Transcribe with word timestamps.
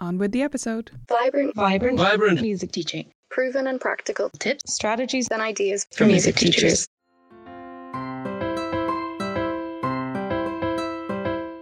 On 0.00 0.16
with 0.16 0.32
the 0.32 0.40
episode. 0.42 0.90
Vibrant, 1.08 1.54
Vibrant, 1.54 1.98
Vibrant. 1.98 2.40
music 2.40 2.72
teaching. 2.72 3.12
proven 3.30 3.66
and 3.66 3.78
practical 3.78 4.30
Tips, 4.30 4.72
strategies 4.72 5.28
and 5.30 5.42
ideas 5.42 5.86
for 5.92 6.06
music 6.06 6.36
teachers. 6.36 6.88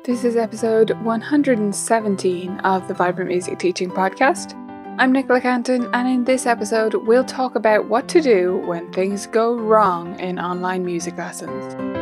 This 0.04 0.24
is 0.24 0.36
episode 0.36 0.92
117 1.02 2.60
of 2.60 2.86
the 2.86 2.94
Vibrant 2.94 3.28
Music 3.28 3.58
Teaching 3.58 3.90
Podcast. 3.90 4.54
I'm 4.98 5.12
Nicola 5.12 5.40
Cantan, 5.40 5.90
and 5.92 6.08
in 6.08 6.24
this 6.24 6.46
episode, 6.46 6.94
we'll 6.94 7.24
talk 7.24 7.56
about 7.56 7.88
what 7.88 8.08
to 8.08 8.22
do 8.22 8.58
when 8.66 8.90
things 8.92 9.26
go 9.26 9.54
wrong 9.56 10.18
in 10.20 10.38
online 10.38 10.84
music 10.84 11.18
lessons. 11.18 11.97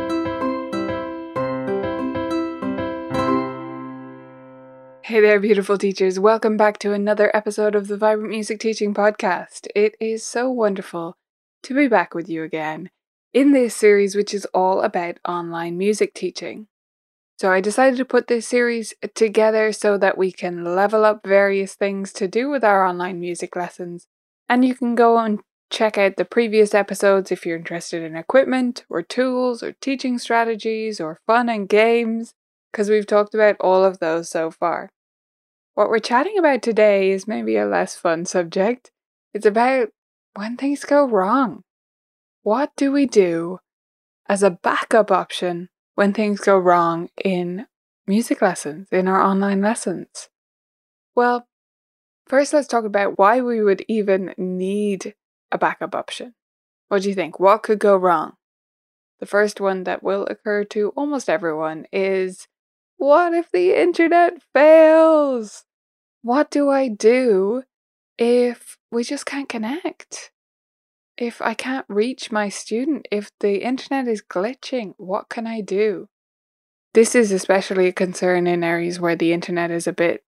Hey 5.07 5.21
there, 5.21 5.39
beautiful 5.39 5.77
teachers. 5.77 6.19
Welcome 6.19 6.57
back 6.57 6.79
to 6.79 6.91
another 6.91 7.33
episode 7.33 7.75
of 7.75 7.87
the 7.87 7.95
Vibrant 7.95 8.29
Music 8.29 8.59
Teaching 8.59 8.93
Podcast. 8.93 9.65
It 9.73 9.95
is 10.01 10.25
so 10.25 10.49
wonderful 10.51 11.15
to 11.63 11.73
be 11.73 11.87
back 11.87 12.13
with 12.13 12.27
you 12.27 12.43
again 12.43 12.89
in 13.33 13.53
this 13.53 13.73
series, 13.73 14.17
which 14.17 14.33
is 14.33 14.45
all 14.53 14.81
about 14.81 15.21
online 15.25 15.77
music 15.77 16.13
teaching. 16.13 16.67
So, 17.39 17.53
I 17.53 17.61
decided 17.61 17.95
to 17.99 18.03
put 18.03 18.27
this 18.27 18.49
series 18.49 18.93
together 19.15 19.71
so 19.71 19.97
that 19.97 20.17
we 20.17 20.29
can 20.29 20.75
level 20.75 21.05
up 21.05 21.25
various 21.25 21.73
things 21.73 22.11
to 22.11 22.27
do 22.27 22.49
with 22.49 22.65
our 22.65 22.85
online 22.85 23.21
music 23.21 23.55
lessons. 23.55 24.07
And 24.49 24.65
you 24.65 24.75
can 24.75 24.93
go 24.93 25.17
and 25.19 25.39
check 25.69 25.97
out 25.97 26.17
the 26.17 26.25
previous 26.25 26.75
episodes 26.75 27.31
if 27.31 27.45
you're 27.45 27.55
interested 27.55 28.03
in 28.03 28.17
equipment, 28.17 28.83
or 28.89 29.03
tools, 29.03 29.63
or 29.63 29.71
teaching 29.79 30.17
strategies, 30.17 30.99
or 30.99 31.21
fun 31.25 31.47
and 31.47 31.69
games, 31.69 32.33
because 32.73 32.89
we've 32.89 33.07
talked 33.07 33.33
about 33.33 33.55
all 33.61 33.85
of 33.85 33.99
those 33.99 34.29
so 34.29 34.51
far. 34.51 34.91
What 35.77 35.91
we're 35.91 35.99
chatting 35.99 36.39
about 36.39 36.63
today 36.63 37.11
is 37.11 37.27
maybe 37.27 37.55
a 37.55 37.67
less 37.67 37.95
fun 37.95 38.25
subject. 38.25 38.89
It's 39.31 39.45
about 39.45 39.89
when 40.33 40.57
things 40.57 40.83
go 40.83 41.07
wrong. 41.07 41.61
What 42.41 42.71
do 42.75 42.91
we 42.91 43.05
do 43.05 43.59
as 44.27 44.41
a 44.41 44.49
backup 44.49 45.11
option 45.11 45.69
when 45.93 46.13
things 46.13 46.39
go 46.39 46.57
wrong 46.57 47.09
in 47.23 47.67
music 48.07 48.41
lessons, 48.41 48.87
in 48.91 49.07
our 49.07 49.21
online 49.21 49.61
lessons? 49.61 50.29
Well, 51.13 51.45
first 52.25 52.53
let's 52.53 52.67
talk 52.67 52.83
about 52.83 53.19
why 53.19 53.41
we 53.41 53.61
would 53.61 53.85
even 53.87 54.33
need 54.35 55.13
a 55.51 55.59
backup 55.59 55.93
option. 55.93 56.33
What 56.87 57.03
do 57.03 57.09
you 57.09 57.13
think? 57.13 57.39
What 57.39 57.61
could 57.61 57.77
go 57.77 57.95
wrong? 57.95 58.33
The 59.19 59.27
first 59.27 59.61
one 59.61 59.83
that 59.83 60.01
will 60.01 60.25
occur 60.25 60.63
to 60.71 60.89
almost 60.95 61.29
everyone 61.29 61.85
is 61.93 62.47
what 62.97 63.35
if 63.35 63.51
the 63.51 63.79
internet 63.79 64.41
fails? 64.55 65.65
What 66.27 66.51
do 66.51 66.69
I 66.69 66.89
do 66.89 67.63
if 68.17 68.77
we 68.91 69.05
just 69.05 69.25
can't 69.25 69.47
connect? 69.47 70.33
If 71.17 71.41
I 71.41 71.53
can't 71.53 71.85
reach 71.87 72.33
my 72.33 72.49
student, 72.49 73.07
if 73.09 73.31
the 73.39 73.63
internet 73.63 74.09
is 74.09 74.21
glitching, 74.21 74.93
what 74.97 75.29
can 75.29 75.47
I 75.47 75.61
do? 75.61 76.09
This 76.93 77.15
is 77.15 77.31
especially 77.31 77.87
a 77.87 77.93
concern 77.93 78.45
in 78.45 78.61
areas 78.61 78.99
where 78.99 79.15
the 79.15 79.31
internet 79.31 79.71
is 79.71 79.87
a 79.87 79.93
bit 79.93 80.25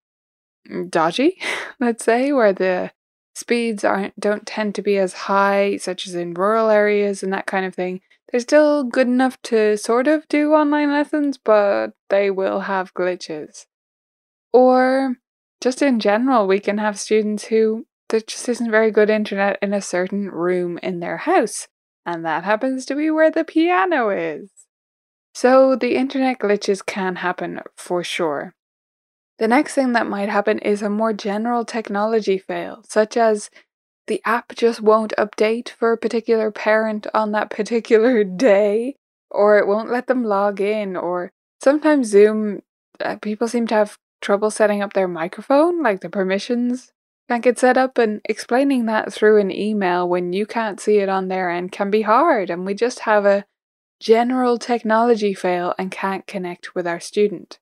mm, 0.71 0.89
dodgy, 0.89 1.37
let's 1.81 2.05
say, 2.05 2.31
where 2.31 2.53
the 2.53 2.91
speeds 3.35 3.83
aren't 3.83 4.17
don't 4.17 4.47
tend 4.47 4.75
to 4.75 4.81
be 4.81 4.97
as 4.97 5.27
high, 5.27 5.75
such 5.75 6.07
as 6.07 6.15
in 6.15 6.33
rural 6.33 6.69
areas 6.69 7.23
and 7.23 7.33
that 7.33 7.45
kind 7.45 7.65
of 7.65 7.75
thing. 7.75 7.99
They're 8.31 8.39
still 8.39 8.85
good 8.85 9.07
enough 9.07 9.37
to 9.51 9.75
sort 9.75 10.07
of 10.07 10.29
do 10.29 10.53
online 10.53 10.93
lessons, 10.93 11.37
but 11.37 11.89
they 12.09 12.31
will 12.31 12.61
have 12.61 12.93
glitches. 12.93 13.65
Or 14.53 15.17
just 15.61 15.81
in 15.81 15.99
general, 15.99 16.47
we 16.47 16.59
can 16.59 16.77
have 16.77 16.99
students 16.99 17.45
who 17.45 17.85
there 18.09 18.21
just 18.21 18.49
isn't 18.49 18.71
very 18.71 18.91
good 18.91 19.09
internet 19.09 19.59
in 19.61 19.73
a 19.73 19.81
certain 19.81 20.29
room 20.29 20.79
in 20.81 20.99
their 20.99 21.17
house, 21.17 21.67
and 22.05 22.25
that 22.25 22.43
happens 22.43 22.85
to 22.85 22.95
be 22.95 23.11
where 23.11 23.31
the 23.31 23.43
piano 23.43 24.09
is. 24.09 24.49
So 25.33 25.75
the 25.75 25.95
internet 25.95 26.39
glitches 26.39 26.85
can 26.85 27.17
happen 27.17 27.61
for 27.77 28.03
sure. 28.03 28.55
The 29.37 29.47
next 29.47 29.73
thing 29.73 29.93
that 29.93 30.07
might 30.07 30.29
happen 30.29 30.59
is 30.59 30.81
a 30.81 30.89
more 30.89 31.13
general 31.13 31.63
technology 31.63 32.37
fail, 32.37 32.83
such 32.87 33.15
as 33.15 33.49
the 34.07 34.21
app 34.25 34.55
just 34.55 34.81
won't 34.81 35.13
update 35.17 35.69
for 35.69 35.93
a 35.93 35.97
particular 35.97 36.51
parent 36.51 37.05
on 37.13 37.31
that 37.31 37.49
particular 37.49 38.23
day, 38.25 38.95
or 39.29 39.57
it 39.57 39.67
won't 39.67 39.91
let 39.91 40.07
them 40.07 40.23
log 40.23 40.59
in, 40.59 40.97
or 40.97 41.31
sometimes 41.61 42.07
Zoom, 42.07 42.63
uh, 42.99 43.17
people 43.17 43.47
seem 43.47 43.67
to 43.67 43.75
have 43.75 43.97
trouble 44.21 44.51
setting 44.51 44.81
up 44.81 44.93
their 44.93 45.07
microphone, 45.07 45.81
like 45.81 46.01
the 46.01 46.09
permissions 46.09 46.91
can't 47.29 47.43
get 47.43 47.59
set 47.59 47.77
up, 47.77 47.97
and 47.97 48.21
explaining 48.25 48.85
that 48.85 49.13
through 49.13 49.39
an 49.39 49.51
email 49.51 50.07
when 50.07 50.33
you 50.33 50.45
can't 50.45 50.79
see 50.79 50.97
it 50.97 51.09
on 51.09 51.27
their 51.27 51.49
end 51.49 51.71
can 51.71 51.91
be 51.91 52.01
hard, 52.01 52.49
and 52.49 52.65
we 52.65 52.73
just 52.73 52.99
have 53.01 53.25
a 53.25 53.45
general 53.99 54.57
technology 54.57 55.33
fail 55.33 55.75
and 55.77 55.91
can't 55.91 56.25
connect 56.25 56.73
with 56.73 56.87
our 56.87 56.99
student. 56.99 57.59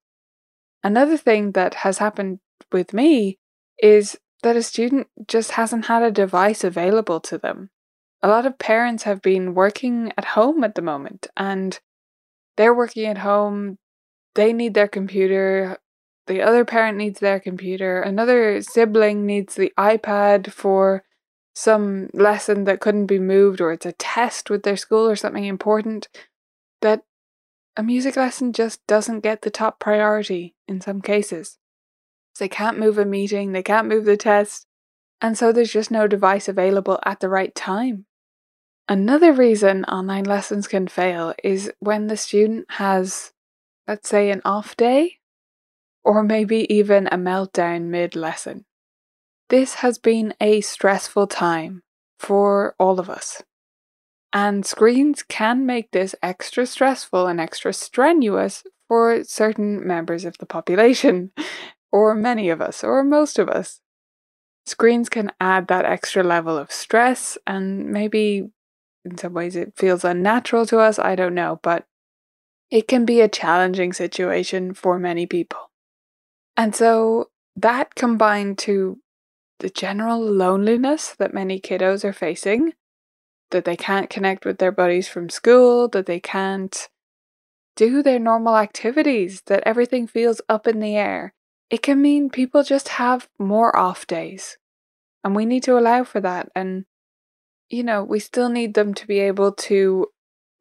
Another 0.84 1.18
thing 1.18 1.52
that 1.52 1.76
has 1.76 1.98
happened 1.98 2.40
with 2.72 2.94
me 2.94 3.40
is 3.82 4.18
that 4.44 4.56
a 4.56 4.64
student 4.64 5.08
just 5.28 5.52
hasn't 5.52 5.86
had 5.86 6.04
a 6.04 6.12
device 6.12 6.64
available 6.64 7.20
to 7.22 7.38
them. 7.38 7.70
A 8.22 8.28
lot 8.28 8.46
of 8.46 8.58
parents 8.58 9.04
have 9.04 9.22
been 9.22 9.54
working 9.54 10.14
at 10.18 10.26
home 10.26 10.64
at 10.64 10.76
the 10.76 10.82
moment 10.82 11.28
and 11.36 11.80
they're 12.56 12.74
working 12.74 13.06
at 13.06 13.20
home, 13.20 13.78
they 14.36 14.54
need 14.54 14.74
their 14.74 14.88
computer, 14.88 15.78
the 16.28 16.42
other 16.42 16.66
parent 16.66 16.98
needs 16.98 17.20
their 17.20 17.40
computer, 17.40 18.02
another 18.02 18.62
sibling 18.62 19.26
needs 19.26 19.56
the 19.56 19.74
iPad 19.78 20.52
for 20.52 21.04
some 21.56 22.10
lesson 22.14 22.66
that 22.66 22.80
couldn't 22.80 23.08
be 23.08 23.20
moved, 23.20 23.60
or 23.60 23.72
it's 23.72 23.86
a 23.86 23.94
test 23.94 24.50
with 24.50 24.64
their 24.64 24.78
school 24.78 25.10
or 25.10 25.16
something 25.16 25.46
important, 25.46 26.08
that 26.82 27.04
a 27.76 27.84
music 27.84 28.16
lesson 28.16 28.54
just 28.54 28.86
doesn't 28.88 29.22
get 29.22 29.42
the 29.42 29.50
top 29.50 29.80
priority 29.80 30.56
in 30.68 30.82
some 30.82 31.02
cases. 31.02 31.58
They 32.40 32.48
can't 32.48 32.78
move 32.78 33.00
a 33.00 33.06
meeting, 33.06 33.52
they 33.52 33.64
can't 33.64 33.88
move 33.88 34.06
the 34.06 34.18
test, 34.18 34.68
and 35.20 35.36
so 35.36 35.52
there's 35.52 35.74
just 35.74 35.90
no 35.90 36.08
device 36.08 36.48
available 36.48 37.00
at 37.04 37.20
the 37.20 37.30
right 37.30 37.54
time. 37.56 38.06
Another 38.88 39.34
reason 39.34 39.84
online 39.86 40.24
lessons 40.24 40.68
can 40.68 40.88
fail 40.88 41.34
is 41.44 41.72
when 41.80 42.08
the 42.08 42.18
student 42.18 42.66
has, 42.74 43.34
let's 43.88 44.08
say, 44.08 44.30
an 44.30 44.42
off 44.46 44.78
day, 44.78 45.17
or 46.04 46.24
maybe 46.24 46.72
even 46.74 47.08
a 47.08 47.18
meltdown 47.18 47.84
mid 47.86 48.16
lesson. 48.16 48.66
This 49.50 49.76
has 49.76 49.98
been 49.98 50.34
a 50.42 50.62
stressful 50.62 51.28
time 51.28 51.82
for 52.20 52.76
all 52.80 53.00
of 53.00 53.10
us. 53.10 53.42
And 54.34 54.66
screens 54.66 55.24
can 55.24 55.66
make 55.66 55.92
this 55.92 56.16
extra 56.22 56.66
stressful 56.66 57.28
and 57.28 57.40
extra 57.40 57.74
strenuous 57.74 58.64
for 58.88 59.24
certain 59.24 59.86
members 59.86 60.26
of 60.26 60.38
the 60.38 60.46
population, 60.46 61.32
or 61.92 62.14
many 62.14 62.50
of 62.50 62.62
us, 62.62 62.84
or 62.84 63.04
most 63.04 63.40
of 63.40 63.50
us. 63.50 63.82
Screens 64.66 65.08
can 65.08 65.32
add 65.40 65.68
that 65.68 65.86
extra 65.86 66.24
level 66.24 66.58
of 66.58 66.72
stress, 66.72 67.38
and 67.48 67.90
maybe 67.90 68.50
in 69.06 69.18
some 69.18 69.34
ways 69.34 69.56
it 69.56 69.74
feels 69.78 70.04
unnatural 70.04 70.66
to 70.66 70.80
us, 70.80 71.00
I 71.00 71.16
don't 71.16 71.34
know, 71.34 71.60
but 71.64 71.86
it 72.70 72.88
can 72.88 73.06
be 73.06 73.22
a 73.22 73.30
challenging 73.30 73.94
situation 73.94 74.74
for 74.74 75.00
many 75.00 75.26
people. 75.26 75.67
And 76.58 76.76
so 76.76 77.30
that 77.56 77.96
combined 77.96 78.58
to 78.60 79.00
the 79.60 79.70
general 79.70 80.20
loneliness 80.20 81.16
that 81.18 81.34
many 81.34 81.60
kiddos 81.60 82.04
are 82.04 82.14
facing, 82.14 82.74
that 83.52 83.64
they 83.64 83.76
can't 83.76 84.10
connect 84.10 84.44
with 84.44 84.58
their 84.58 84.72
buddies 84.72 85.08
from 85.08 85.30
school, 85.30 85.88
that 85.90 86.08
they 86.08 86.20
can't 86.20 86.90
do 87.76 88.02
their 88.02 88.20
normal 88.20 88.58
activities, 88.58 89.44
that 89.46 89.64
everything 89.66 90.08
feels 90.08 90.42
up 90.50 90.68
in 90.68 90.80
the 90.80 90.96
air. 90.96 91.34
It 91.70 91.82
can 91.82 92.02
mean 92.02 92.30
people 92.30 92.64
just 92.64 92.90
have 92.90 93.30
more 93.38 93.76
off 93.76 94.08
days. 94.08 94.58
And 95.24 95.36
we 95.36 95.46
need 95.46 95.64
to 95.64 95.78
allow 95.78 96.04
for 96.04 96.20
that. 96.22 96.50
And, 96.56 96.86
you 97.70 97.84
know, 97.84 98.04
we 98.04 98.20
still 98.20 98.50
need 98.50 98.74
them 98.74 98.94
to 98.96 99.06
be 99.06 99.20
able 99.20 99.52
to 99.52 100.08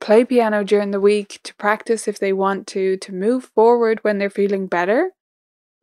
play 0.01 0.25
piano 0.25 0.63
during 0.63 0.91
the 0.91 1.01
week, 1.01 1.41
to 1.45 1.55
practice 1.55 2.07
if 2.07 2.19
they 2.19 2.33
want 2.33 2.67
to, 2.69 2.97
to 2.99 3.15
move 3.15 3.51
forward 3.55 4.01
when 4.03 4.19
they're 4.19 4.29
feeling 4.29 4.67
better. 4.67 5.13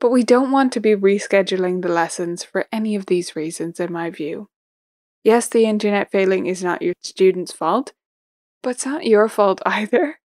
But 0.04 0.12
we 0.12 0.24
don't 0.26 0.52
want 0.52 0.74
to 0.74 0.82
be 0.82 0.98
rescheduling 0.98 1.82
the 1.82 1.88
lessons 1.88 2.44
for 2.44 2.66
any 2.74 2.94
of 2.98 3.06
these 3.06 3.38
reasons, 3.38 3.80
in 3.80 3.94
my 3.94 4.10
view. 4.10 4.50
Yes, 5.24 5.48
the 5.48 5.64
internet 5.64 6.12
failing 6.12 6.46
is 6.46 6.62
not 6.62 6.82
your 6.82 6.94
student's 7.00 7.54
fault, 7.54 7.94
but 8.62 8.72
it's 8.72 8.86
not 8.86 9.06
your 9.06 9.30
fault 9.30 9.62
either. 9.66 10.20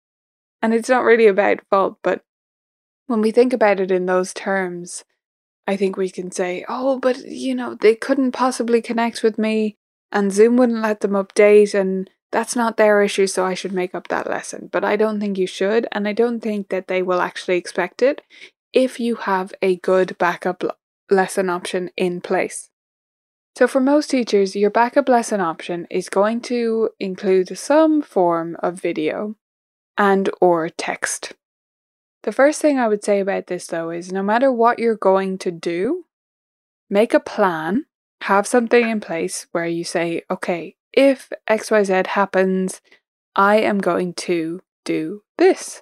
And 0.63 0.73
it's 0.73 0.89
not 0.89 1.03
really 1.03 1.27
about 1.27 1.61
fault, 1.69 1.99
but 2.01 2.23
when 3.05 3.21
we 3.21 3.29
think 3.29 3.53
about 3.53 3.79
it 3.79 3.91
in 3.91 4.07
those 4.07 4.33
terms, 4.33 5.05
I 5.67 5.77
think 5.77 5.95
we 5.95 6.09
can 6.09 6.31
say, 6.31 6.65
oh, 6.67 6.97
but 6.97 7.19
you 7.27 7.53
know, 7.53 7.75
they 7.75 7.93
couldn't 7.93 8.31
possibly 8.31 8.81
connect 8.81 9.21
with 9.21 9.37
me, 9.37 9.75
and 10.11 10.33
Zoom 10.33 10.57
wouldn't 10.57 10.81
let 10.81 11.01
them 11.01 11.11
update, 11.11 11.79
and 11.79 12.09
that's 12.31 12.55
not 12.55 12.77
their 12.77 13.03
issue, 13.03 13.27
so 13.27 13.45
I 13.45 13.53
should 13.53 13.73
make 13.73 13.93
up 13.93 14.07
that 14.07 14.27
lesson. 14.27 14.69
But 14.71 14.83
I 14.83 14.95
don't 14.95 15.19
think 15.19 15.37
you 15.37 15.45
should, 15.45 15.87
and 15.91 16.07
I 16.07 16.13
don't 16.13 16.39
think 16.39 16.69
that 16.69 16.87
they 16.87 17.03
will 17.03 17.21
actually 17.21 17.57
expect 17.57 18.01
it 18.01 18.23
if 18.77 18.99
you 18.99 19.15
have 19.15 19.51
a 19.63 19.77
good 19.77 20.15
backup 20.19 20.63
lesson 21.09 21.49
option 21.49 21.89
in 21.97 22.21
place. 22.21 22.69
So, 23.57 23.67
for 23.67 23.79
most 23.79 24.11
teachers, 24.11 24.55
your 24.55 24.69
backup 24.69 25.09
lesson 25.09 25.41
option 25.41 25.87
is 25.89 26.09
going 26.09 26.41
to 26.41 26.91
include 26.99 27.57
some 27.57 28.03
form 28.03 28.55
of 28.61 28.79
video 28.79 29.35
and 29.97 30.29
or 30.39 30.69
text. 30.69 31.33
The 32.21 32.31
first 32.31 32.61
thing 32.61 32.77
I 32.77 32.87
would 32.87 33.03
say 33.03 33.19
about 33.19 33.47
this 33.47 33.65
though 33.65 33.89
is 33.89 34.11
no 34.11 34.21
matter 34.21 34.51
what 34.51 34.77
you're 34.77 34.95
going 34.95 35.39
to 35.39 35.49
do, 35.49 36.05
make 36.87 37.15
a 37.15 37.19
plan, 37.19 37.85
have 38.21 38.45
something 38.45 38.87
in 38.87 38.99
place 38.99 39.47
where 39.53 39.65
you 39.65 39.83
say, 39.83 40.21
okay, 40.29 40.75
if 40.93 41.31
XYZ 41.49 42.05
happens, 42.05 42.81
I 43.35 43.55
am 43.55 43.79
going 43.79 44.13
to 44.29 44.61
do 44.85 45.23
this. 45.39 45.81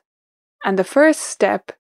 And 0.63 0.79
the 0.79 0.85
first 0.85 1.19
step 1.19 1.73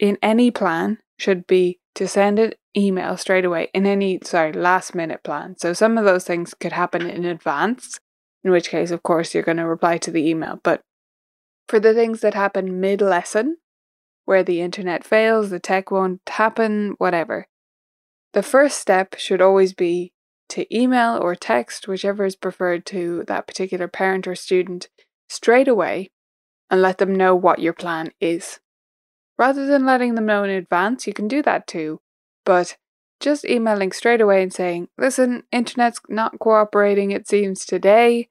in 0.00 0.18
any 0.22 0.50
plan 0.50 0.98
should 1.18 1.46
be 1.46 1.78
to 1.94 2.08
send 2.08 2.38
an 2.38 2.54
email 2.76 3.16
straight 3.16 3.44
away 3.44 3.68
in 3.74 3.86
any 3.86 4.18
sorry 4.24 4.52
last 4.52 4.94
minute 4.94 5.22
plan. 5.22 5.56
So 5.58 5.72
some 5.72 5.98
of 5.98 6.04
those 6.04 6.24
things 6.24 6.54
could 6.54 6.72
happen 6.72 7.06
in 7.06 7.24
advance 7.24 8.00
in 8.42 8.50
which 8.50 8.70
case 8.70 8.90
of 8.90 9.02
course 9.02 9.34
you're 9.34 9.42
going 9.42 9.58
to 9.58 9.66
reply 9.66 9.98
to 9.98 10.10
the 10.10 10.26
email. 10.26 10.58
But 10.62 10.82
for 11.68 11.78
the 11.78 11.94
things 11.94 12.20
that 12.20 12.34
happen 12.34 12.80
mid 12.80 13.00
lesson 13.00 13.58
where 14.24 14.42
the 14.42 14.60
internet 14.60 15.04
fails 15.04 15.50
the 15.50 15.60
tech 15.60 15.90
won't 15.90 16.20
happen 16.28 16.94
whatever 16.98 17.46
the 18.32 18.42
first 18.42 18.78
step 18.78 19.16
should 19.18 19.42
always 19.42 19.72
be 19.72 20.12
to 20.48 20.76
email 20.76 21.18
or 21.20 21.34
text 21.34 21.86
whichever 21.86 22.24
is 22.24 22.36
preferred 22.36 22.86
to 22.86 23.24
that 23.26 23.46
particular 23.46 23.88
parent 23.88 24.26
or 24.26 24.34
student 24.34 24.88
straight 25.28 25.68
away 25.68 26.10
and 26.70 26.82
let 26.82 26.98
them 26.98 27.14
know 27.14 27.34
what 27.34 27.60
your 27.60 27.72
plan 27.72 28.10
is 28.20 28.60
Rather 29.40 29.64
than 29.64 29.86
letting 29.86 30.16
them 30.16 30.26
know 30.26 30.44
in 30.44 30.50
advance, 30.50 31.06
you 31.06 31.14
can 31.14 31.26
do 31.26 31.40
that 31.40 31.66
too. 31.66 31.98
But 32.44 32.76
just 33.20 33.46
emailing 33.46 33.90
straight 33.90 34.20
away 34.20 34.42
and 34.42 34.52
saying, 34.52 34.88
listen, 34.98 35.44
internet's 35.50 35.98
not 36.10 36.38
cooperating, 36.38 37.10
it 37.10 37.26
seems 37.26 37.64
today. 37.64 38.28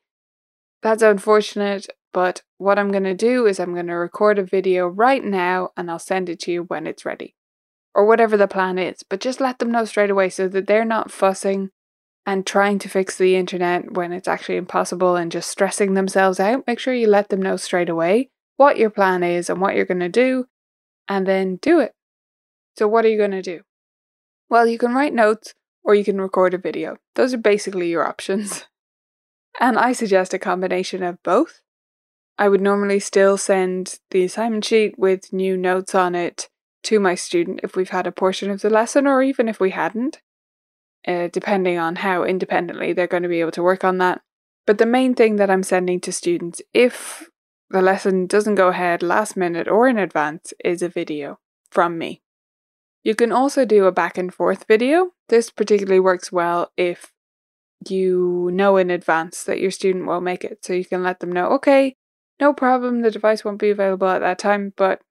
That's 0.84 1.02
unfortunate, 1.02 1.88
but 2.14 2.44
what 2.60 2.78
I'm 2.78 2.92
going 2.92 3.06
to 3.06 3.16
do 3.16 3.48
is 3.48 3.60
I'm 3.60 3.74
going 3.74 3.88
to 3.88 3.94
record 3.94 4.38
a 4.38 4.44
video 4.44 4.88
right 4.88 5.24
now 5.24 5.72
and 5.76 5.90
I'll 5.90 5.98
send 5.98 6.30
it 6.30 6.42
to 6.42 6.52
you 6.52 6.64
when 6.66 6.86
it's 6.86 7.06
ready. 7.06 7.34
Or 7.96 8.06
whatever 8.06 8.38
the 8.38 8.48
plan 8.48 8.78
is, 8.78 9.02
but 9.02 9.20
just 9.20 9.42
let 9.42 9.58
them 9.58 9.72
know 9.72 9.86
straight 9.86 10.12
away 10.12 10.30
so 10.30 10.48
that 10.48 10.68
they're 10.68 10.86
not 10.86 11.12
fussing 11.12 11.72
and 12.24 12.46
trying 12.46 12.78
to 12.80 12.88
fix 12.88 13.18
the 13.18 13.36
internet 13.36 13.94
when 13.94 14.14
it's 14.14 14.28
actually 14.28 14.58
impossible 14.58 15.16
and 15.16 15.32
just 15.32 15.50
stressing 15.50 15.96
themselves 15.96 16.40
out. 16.40 16.68
Make 16.68 16.78
sure 16.78 16.94
you 16.94 17.08
let 17.08 17.30
them 17.30 17.42
know 17.42 17.58
straight 17.58 17.90
away 17.90 18.30
what 18.58 18.78
your 18.78 18.92
plan 18.92 19.24
is 19.24 19.50
and 19.50 19.60
what 19.60 19.76
you're 19.76 19.86
going 19.86 20.02
to 20.02 20.08
do 20.08 20.46
and 21.10 21.28
then 21.28 21.58
do 21.58 21.80
it. 21.80 21.96
So, 22.78 22.88
what 22.88 23.04
are 23.04 23.10
you 23.10 23.18
going 23.18 23.32
to 23.32 23.42
do? 23.42 23.62
Well, 24.50 24.68
you 24.68 24.78
can 24.78 24.94
write 24.94 25.14
notes 25.14 25.56
or 25.84 25.96
you 25.96 26.06
can 26.06 26.22
record 26.22 26.54
a 26.54 26.58
video. 26.58 26.98
Those 27.16 27.34
are 27.34 27.40
basically 27.40 27.90
your 27.90 28.06
options. 28.06 28.66
And 29.60 29.78
I 29.78 29.92
suggest 29.92 30.34
a 30.34 30.40
combination 30.40 31.04
of 31.04 31.22
both. 31.22 31.62
I 32.38 32.48
would 32.48 32.62
normally 32.62 33.00
still 33.00 33.36
send 33.36 34.00
the 34.12 34.24
assignment 34.24 34.64
sheet 34.64 34.98
with 34.98 35.34
new 35.34 35.58
notes 35.58 35.94
on 35.94 36.16
it 36.16 36.48
to 36.84 37.00
my 37.00 37.16
student 37.16 37.60
if 37.64 37.76
we've 37.76 37.90
had 37.90 38.08
a 38.08 38.12
portion 38.12 38.52
of 38.52 38.62
the 38.62 38.70
lesson 38.70 39.06
or 39.06 39.22
even 39.22 39.50
if 39.50 39.60
we 39.60 39.72
hadn't, 39.72 40.22
uh, 41.06 41.28
depending 41.34 41.78
on 41.78 41.98
how 41.98 42.24
independently 42.24 42.94
they're 42.94 43.08
going 43.08 43.24
to 43.24 43.28
be 43.28 43.42
able 43.42 43.52
to 43.52 43.64
work 43.64 43.84
on 43.84 43.98
that. 43.98 44.22
But 44.66 44.78
the 44.78 44.86
main 44.86 45.14
thing 45.14 45.36
that 45.38 45.50
I'm 45.50 45.64
sending 45.64 46.00
to 46.02 46.14
students, 46.14 46.62
if 46.74 47.30
the 47.70 47.82
lesson 47.82 48.26
doesn't 48.26 48.56
go 48.56 48.70
ahead 48.70 49.04
last 49.04 49.38
minute 49.38 49.68
or 49.68 49.88
in 49.88 49.98
advance 49.98 50.54
is 50.64 50.82
a 50.82 50.90
video 50.90 51.40
from 51.70 51.98
me. 51.98 52.22
You 53.04 53.16
can 53.16 53.32
also 53.32 53.66
do 53.66 53.86
a 53.86 53.92
back 53.92 54.18
and 54.18 54.34
forth 54.34 54.66
video. 54.68 55.12
This 55.30 55.50
particularly 55.50 56.00
works 56.00 56.32
well 56.32 56.72
if 56.76 57.14
you 57.88 58.50
know 58.52 58.78
in 58.78 58.90
advance 58.90 59.44
that 59.44 59.62
your 59.62 59.72
student 59.72 60.06
won't 60.06 60.24
make 60.24 60.44
it. 60.44 60.66
So 60.66 60.74
you 60.74 60.84
can 60.84 61.04
let 61.04 61.20
them 61.20 61.32
know, 61.32 61.48
okay, 61.52 61.96
no 62.40 62.54
problem, 62.54 63.02
the 63.02 63.12
device 63.12 63.46
won't 63.46 63.60
be 63.60 63.70
available 63.70 64.08
at 64.08 64.20
that 64.20 64.40
time. 64.40 64.74
But 64.76 65.02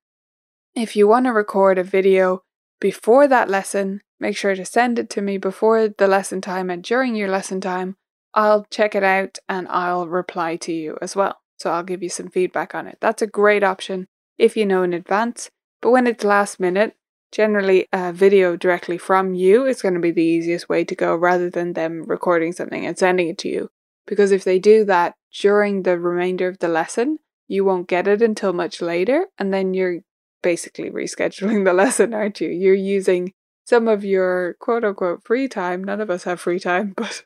if 0.74 0.96
you 0.96 1.08
want 1.08 1.26
to 1.26 1.32
record 1.32 1.78
a 1.78 1.84
video 1.84 2.42
before 2.80 3.26
that 3.28 3.48
lesson, 3.48 4.02
make 4.20 4.36
sure 4.36 4.54
to 4.54 4.64
send 4.64 4.98
it 4.98 5.08
to 5.10 5.22
me 5.22 5.38
before 5.38 5.88
the 5.88 6.08
lesson 6.08 6.40
time 6.40 6.70
and 6.70 6.82
during 6.82 7.14
your 7.14 7.28
lesson 7.28 7.60
time. 7.60 7.96
I'll 8.34 8.66
check 8.70 8.94
it 8.94 9.02
out 9.02 9.38
and 9.48 9.66
I'll 9.68 10.06
reply 10.06 10.56
to 10.56 10.72
you 10.72 10.98
as 11.00 11.16
well. 11.16 11.40
So 11.58 11.70
I'll 11.70 11.82
give 11.82 12.02
you 12.02 12.08
some 12.08 12.28
feedback 12.28 12.74
on 12.74 12.86
it. 12.86 12.98
That's 13.00 13.22
a 13.22 13.26
great 13.26 13.64
option 13.64 14.06
if 14.38 14.56
you 14.56 14.64
know 14.64 14.82
in 14.82 14.92
advance. 14.92 15.50
But 15.82 15.90
when 15.90 16.06
it's 16.06 16.24
last 16.24 16.60
minute, 16.60 16.94
generally 17.32 17.86
a 17.92 18.12
video 18.12 18.56
directly 18.56 18.98
from 18.98 19.34
you 19.34 19.66
is 19.66 19.82
going 19.82 19.94
to 19.94 20.00
be 20.00 20.10
the 20.10 20.22
easiest 20.22 20.68
way 20.68 20.84
to 20.84 20.94
go 20.94 21.14
rather 21.14 21.50
than 21.50 21.72
them 21.72 22.04
recording 22.04 22.52
something 22.52 22.86
and 22.86 22.96
sending 22.96 23.28
it 23.28 23.38
to 23.38 23.48
you. 23.48 23.70
Because 24.06 24.32
if 24.32 24.44
they 24.44 24.58
do 24.58 24.84
that 24.84 25.14
during 25.32 25.82
the 25.82 25.98
remainder 25.98 26.48
of 26.48 26.58
the 26.58 26.68
lesson, 26.68 27.18
you 27.46 27.64
won't 27.64 27.88
get 27.88 28.06
it 28.08 28.22
until 28.22 28.52
much 28.52 28.80
later, 28.80 29.26
and 29.38 29.52
then 29.52 29.74
you're 29.74 30.00
basically 30.42 30.90
rescheduling 30.90 31.64
the 31.66 31.72
lesson, 31.72 32.14
aren't 32.14 32.40
you? 32.40 32.48
You're 32.48 32.74
using 32.74 33.32
some 33.66 33.88
of 33.88 34.04
your 34.04 34.54
quote 34.60 34.84
unquote 34.84 35.24
free 35.24 35.48
time. 35.48 35.84
None 35.84 36.00
of 36.00 36.10
us 36.10 36.24
have 36.24 36.40
free 36.40 36.60
time, 36.60 36.94
but 36.96 37.24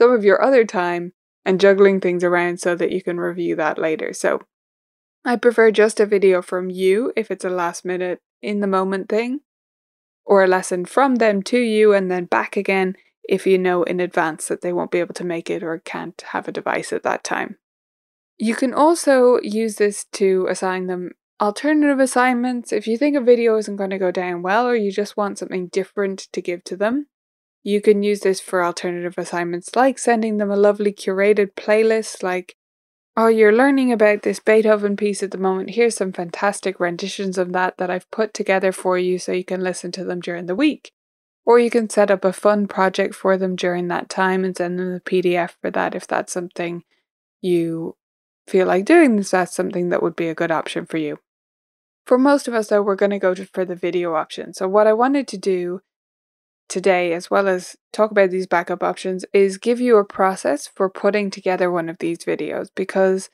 some 0.00 0.12
of 0.12 0.24
your 0.24 0.42
other 0.42 0.64
time 0.64 1.12
and 1.44 1.60
juggling 1.60 2.00
things 2.00 2.24
around 2.24 2.60
so 2.60 2.74
that 2.74 2.92
you 2.92 3.02
can 3.02 3.18
review 3.18 3.56
that 3.56 3.78
later. 3.78 4.12
So 4.12 4.40
I 5.24 5.36
prefer 5.36 5.70
just 5.70 6.00
a 6.00 6.06
video 6.06 6.42
from 6.42 6.70
you 6.70 7.12
if 7.16 7.30
it's 7.30 7.44
a 7.44 7.50
last 7.50 7.84
minute 7.84 8.20
in 8.42 8.60
the 8.60 8.66
moment 8.66 9.08
thing, 9.08 9.40
or 10.24 10.42
a 10.42 10.48
lesson 10.48 10.84
from 10.84 11.16
them 11.16 11.42
to 11.44 11.58
you 11.58 11.92
and 11.92 12.10
then 12.10 12.26
back 12.26 12.56
again 12.56 12.96
if 13.26 13.46
you 13.46 13.58
know 13.58 13.82
in 13.84 14.00
advance 14.00 14.48
that 14.48 14.60
they 14.60 14.72
won't 14.72 14.90
be 14.90 15.00
able 15.00 15.14
to 15.14 15.24
make 15.24 15.48
it 15.48 15.62
or 15.62 15.78
can't 15.78 16.22
have 16.32 16.46
a 16.46 16.52
device 16.52 16.92
at 16.92 17.02
that 17.02 17.24
time. 17.24 17.56
You 18.36 18.54
can 18.54 18.74
also 18.74 19.38
use 19.42 19.76
this 19.76 20.04
to 20.12 20.46
assign 20.50 20.88
them 20.88 21.12
alternative 21.40 22.00
assignments 22.00 22.72
if 22.72 22.86
you 22.86 22.98
think 22.98 23.16
a 23.16 23.20
video 23.20 23.56
isn't 23.56 23.76
going 23.76 23.90
to 23.90 23.98
go 23.98 24.10
down 24.10 24.42
well 24.42 24.66
or 24.66 24.76
you 24.76 24.92
just 24.92 25.16
want 25.16 25.38
something 25.38 25.68
different 25.68 26.28
to 26.32 26.42
give 26.42 26.64
to 26.64 26.76
them. 26.76 27.06
You 27.64 27.80
can 27.80 28.02
use 28.02 28.20
this 28.20 28.40
for 28.40 28.62
alternative 28.62 29.14
assignments 29.16 29.74
like 29.74 29.98
sending 29.98 30.36
them 30.36 30.50
a 30.50 30.56
lovely 30.56 30.92
curated 30.92 31.54
playlist 31.54 32.22
like 32.22 32.56
Oh, 33.16 33.28
you're 33.28 33.52
learning 33.52 33.92
about 33.92 34.22
this 34.22 34.40
Beethoven 34.40 34.96
piece 34.96 35.22
at 35.22 35.30
the 35.30 35.38
moment. 35.38 35.70
Here's 35.70 35.94
some 35.94 36.12
fantastic 36.12 36.80
renditions 36.80 37.38
of 37.38 37.52
that 37.52 37.78
that 37.78 37.88
I've 37.88 38.10
put 38.10 38.34
together 38.34 38.72
for 38.72 38.98
you 38.98 39.20
so 39.20 39.30
you 39.30 39.44
can 39.44 39.62
listen 39.62 39.92
to 39.92 40.04
them 40.04 40.18
during 40.18 40.46
the 40.46 40.56
week. 40.56 40.90
Or 41.46 41.60
you 41.60 41.70
can 41.70 41.88
set 41.88 42.10
up 42.10 42.24
a 42.24 42.32
fun 42.32 42.66
project 42.66 43.14
for 43.14 43.36
them 43.36 43.54
during 43.54 43.86
that 43.88 44.08
time 44.08 44.44
and 44.44 44.56
send 44.56 44.80
them 44.80 44.94
a 44.94 45.00
PDF 45.00 45.52
for 45.60 45.70
that 45.70 45.94
if 45.94 46.08
that's 46.08 46.32
something 46.32 46.82
you 47.40 47.96
feel 48.48 48.66
like 48.66 48.84
doing. 48.84 49.16
If 49.18 49.30
that's 49.30 49.54
something 49.54 49.90
that 49.90 50.02
would 50.02 50.16
be 50.16 50.28
a 50.28 50.34
good 50.34 50.50
option 50.50 50.84
for 50.84 50.96
you. 50.96 51.20
For 52.06 52.18
most 52.18 52.48
of 52.48 52.54
us, 52.54 52.68
though, 52.68 52.82
we're 52.82 52.96
going 52.96 53.10
to 53.10 53.18
go 53.20 53.34
for 53.34 53.64
the 53.64 53.76
video 53.76 54.14
option. 54.14 54.54
So, 54.54 54.66
what 54.66 54.88
I 54.88 54.92
wanted 54.92 55.28
to 55.28 55.38
do 55.38 55.82
today, 56.68 57.12
as 57.12 57.30
well 57.30 57.48
as 57.48 57.76
talk 57.92 58.10
about 58.10 58.30
these 58.30 58.46
backup 58.46 58.82
options, 58.82 59.24
is 59.32 59.58
give 59.58 59.80
you 59.80 59.96
a 59.98 60.04
process 60.04 60.66
for 60.68 60.88
putting 60.90 61.30
together 61.30 61.70
one 61.70 61.88
of 61.88 61.98
these 61.98 62.18
videos 62.18 62.68
because 62.74 63.30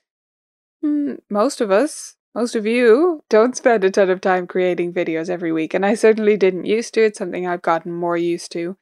hmm, 0.83 1.17
most 1.31 1.61
of 1.61 1.71
us, 1.71 2.17
most 2.35 2.55
of 2.57 2.67
you, 2.67 3.23
don't 3.31 3.57
spend 3.57 3.85
a 3.85 3.91
ton 3.91 4.11
of 4.11 4.21
time 4.21 4.47
creating 4.47 4.93
videos 4.93 5.29
every 5.31 5.53
week. 5.53 5.75
And 5.75 5.85
I 5.87 5.95
certainly 5.95 6.37
didn't 6.37 6.67
used 6.67 6.95
to. 6.95 7.03
It's 7.05 7.19
something 7.19 7.47
I've 7.47 7.63
gotten 7.63 7.93
more 7.93 8.17
used 8.17 8.53
to. 8.53 8.77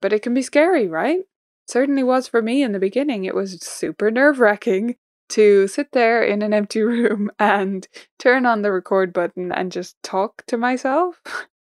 but 0.00 0.12
it 0.12 0.22
can 0.22 0.34
be 0.34 0.42
scary, 0.42 0.86
right? 0.88 1.20
Certainly 1.66 2.02
was 2.04 2.28
for 2.28 2.42
me 2.42 2.62
in 2.62 2.72
the 2.72 2.78
beginning. 2.78 3.24
It 3.24 3.34
was 3.34 3.58
super 3.62 4.10
nerve 4.10 4.38
wracking 4.40 4.96
to 5.30 5.68
sit 5.68 5.92
there 5.92 6.22
in 6.22 6.42
an 6.42 6.54
empty 6.54 6.82
room 6.94 7.30
and 7.38 7.86
turn 8.18 8.46
on 8.46 8.62
the 8.62 8.72
record 8.72 9.12
button 9.12 9.52
and 9.52 9.72
just 9.72 9.96
talk 10.02 10.44
to 10.46 10.56
myself. 10.56 11.20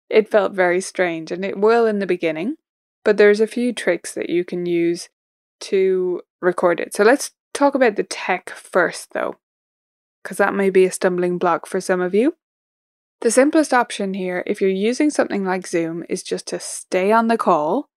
It 0.10 0.30
felt 0.30 0.54
very 0.54 0.82
strange, 0.82 1.32
and 1.32 1.44
it 1.44 1.58
will 1.58 1.86
in 1.86 2.00
the 2.00 2.06
beginning, 2.06 2.56
but 3.04 3.18
there's 3.18 3.40
a 3.40 3.48
few 3.48 3.74
tricks 3.74 4.14
that 4.14 4.30
you 4.30 4.44
can 4.46 4.66
use 4.66 5.10
to 5.62 6.22
record 6.42 6.80
it. 6.80 6.94
So 6.94 7.04
let's 7.04 7.32
talk 7.54 7.76
about 7.76 7.96
the 7.96 8.04
tech 8.04 8.50
first, 8.50 9.14
though, 9.14 9.38
because 10.24 10.38
that 10.38 10.54
may 10.54 10.70
be 10.70 10.86
a 10.86 10.92
stumbling 10.92 11.38
block 11.38 11.66
for 11.66 11.82
some 11.82 12.02
of 12.02 12.14
you. 12.14 12.36
The 13.22 13.32
simplest 13.32 13.74
option 13.74 14.14
here, 14.14 14.44
if 14.46 14.62
you're 14.62 14.70
using 14.70 15.10
something 15.10 15.46
like 15.46 15.66
Zoom, 15.66 16.04
is 16.10 16.22
just 16.22 16.48
to 16.48 16.60
stay 16.60 17.12
on 17.12 17.28
the 17.28 17.38
call 17.38 17.90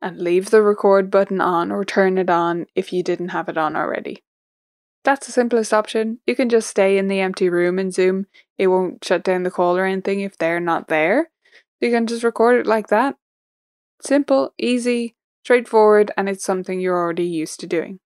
and 0.00 0.18
leave 0.18 0.50
the 0.50 0.62
record 0.62 1.10
button 1.10 1.40
on 1.40 1.70
or 1.72 1.84
turn 1.84 2.18
it 2.18 2.30
on 2.30 2.66
if 2.74 2.92
you 2.92 3.02
didn't 3.02 3.30
have 3.30 3.48
it 3.48 3.58
on 3.58 3.74
already. 3.76 4.22
That's 5.02 5.26
the 5.26 5.32
simplest 5.32 5.74
option. 5.74 6.20
You 6.26 6.34
can 6.34 6.48
just 6.48 6.70
stay 6.70 6.96
in 6.96 7.08
the 7.08 7.20
empty 7.20 7.50
room 7.50 7.78
in 7.78 7.90
Zoom. 7.90 8.26
It 8.56 8.68
won't 8.68 9.04
shut 9.04 9.22
down 9.22 9.42
the 9.42 9.50
call 9.50 9.76
or 9.76 9.84
anything 9.84 10.20
if 10.20 10.38
they're 10.38 10.60
not 10.60 10.88
there. 10.88 11.30
You 11.84 11.90
can 11.90 12.06
just 12.06 12.24
record 12.24 12.60
it 12.60 12.66
like 12.66 12.86
that. 12.86 13.16
Simple, 14.00 14.54
easy, 14.56 15.16
straightforward, 15.44 16.10
and 16.16 16.30
it's 16.30 16.42
something 16.42 16.80
you're 16.80 16.96
already 16.96 17.26
used 17.26 17.60
to 17.60 17.66
doing. 17.66 18.00